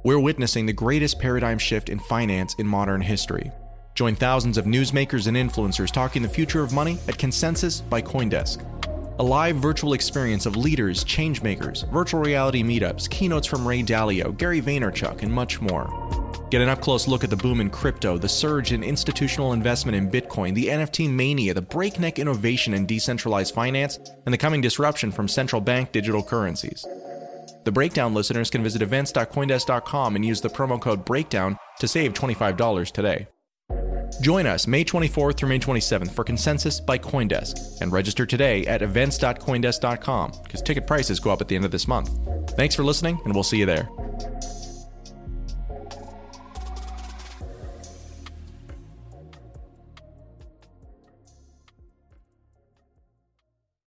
We're 0.09 0.19
witnessing 0.19 0.65
the 0.65 0.73
greatest 0.73 1.19
paradigm 1.19 1.59
shift 1.59 1.91
in 1.91 1.99
finance 1.99 2.55
in 2.55 2.67
modern 2.67 3.03
history. 3.03 3.53
Join 3.95 4.15
thousands 4.15 4.57
of 4.57 4.65
newsmakers 4.65 5.27
and 5.27 5.37
influencers 5.37 5.93
talking 5.93 6.23
the 6.23 6.29
future 6.31 6.63
of 6.63 6.73
money 6.73 6.97
at 7.09 7.19
Consensus 7.19 7.83
by 7.83 8.01
Coindesk 8.01 8.65
a 9.19 9.23
live 9.23 9.57
virtual 9.57 9.93
experience 9.93 10.47
of 10.47 10.57
leaders, 10.57 11.05
changemakers, 11.05 11.87
virtual 11.93 12.23
reality 12.23 12.63
meetups, 12.63 13.11
keynotes 13.11 13.47
from 13.47 13.69
Ray 13.69 13.83
Dalio, 13.83 14.35
Gary 14.35 14.63
Vaynerchuk, 14.63 15.23
and 15.23 15.31
much 15.31 15.61
more. 15.61 15.93
Get 16.51 16.63
an 16.63 16.71
up 16.71 16.81
close 16.81 17.07
look 17.07 17.23
at 17.23 17.29
the 17.29 17.37
boom 17.37 17.61
in 17.61 17.69
crypto, 17.69 18.17
the 18.17 18.31
surge 18.31 18.73
in 18.73 18.83
institutional 18.83 19.53
investment 19.53 19.95
in 19.95 20.11
Bitcoin, 20.11 20.55
the 20.55 20.69
NFT 20.69 21.11
mania, 21.11 21.53
the 21.53 21.61
breakneck 21.61 22.19
innovation 22.19 22.73
in 22.73 22.87
decentralized 22.87 23.55
finance, 23.55 23.99
and 24.25 24.33
the 24.33 24.39
coming 24.39 24.63
disruption 24.63 25.13
from 25.13 25.29
central 25.29 25.61
bank 25.61 25.93
digital 25.93 26.23
currencies. 26.23 26.87
The 27.69 27.73
Breakdown 27.73 28.15
listeners 28.15 28.49
can 28.49 28.63
visit 28.63 28.81
events.coindesk.com 28.81 30.17
and 30.17 30.25
use 30.25 30.41
the 30.41 30.49
promo 30.49 30.81
code 30.81 31.05
BREAKDOWN 31.05 31.59
to 31.81 31.87
save 31.87 32.15
$25 32.15 32.91
today. 32.93 33.29
Join 34.23 34.47
us 34.47 34.67
May 34.67 34.87
24th 34.87 35.37
through 35.37 35.51
May 35.51 35.59
27th 35.59 36.13
for 36.13 36.25
Consensus 36.25 36.81
by 36.81 36.97
Coindesk 36.97 37.83
and 37.83 37.93
register 37.93 38.25
today 38.25 38.65
at 38.65 38.81
events.coindesk.com 38.81 40.33
because 40.45 40.63
ticket 40.63 40.87
prices 40.87 41.21
go 41.21 41.31
up 41.31 41.43
at 41.43 41.49
the 41.49 41.57
end 41.57 41.67
of 41.67 41.71
this 41.71 41.87
month. 41.87 42.09
Thanks 42.53 42.75
for 42.75 42.85
listening, 42.85 43.21
and 43.27 43.35
we'll 43.35 43.45
see 43.45 43.59
you 43.59 43.67
there. 43.67 43.87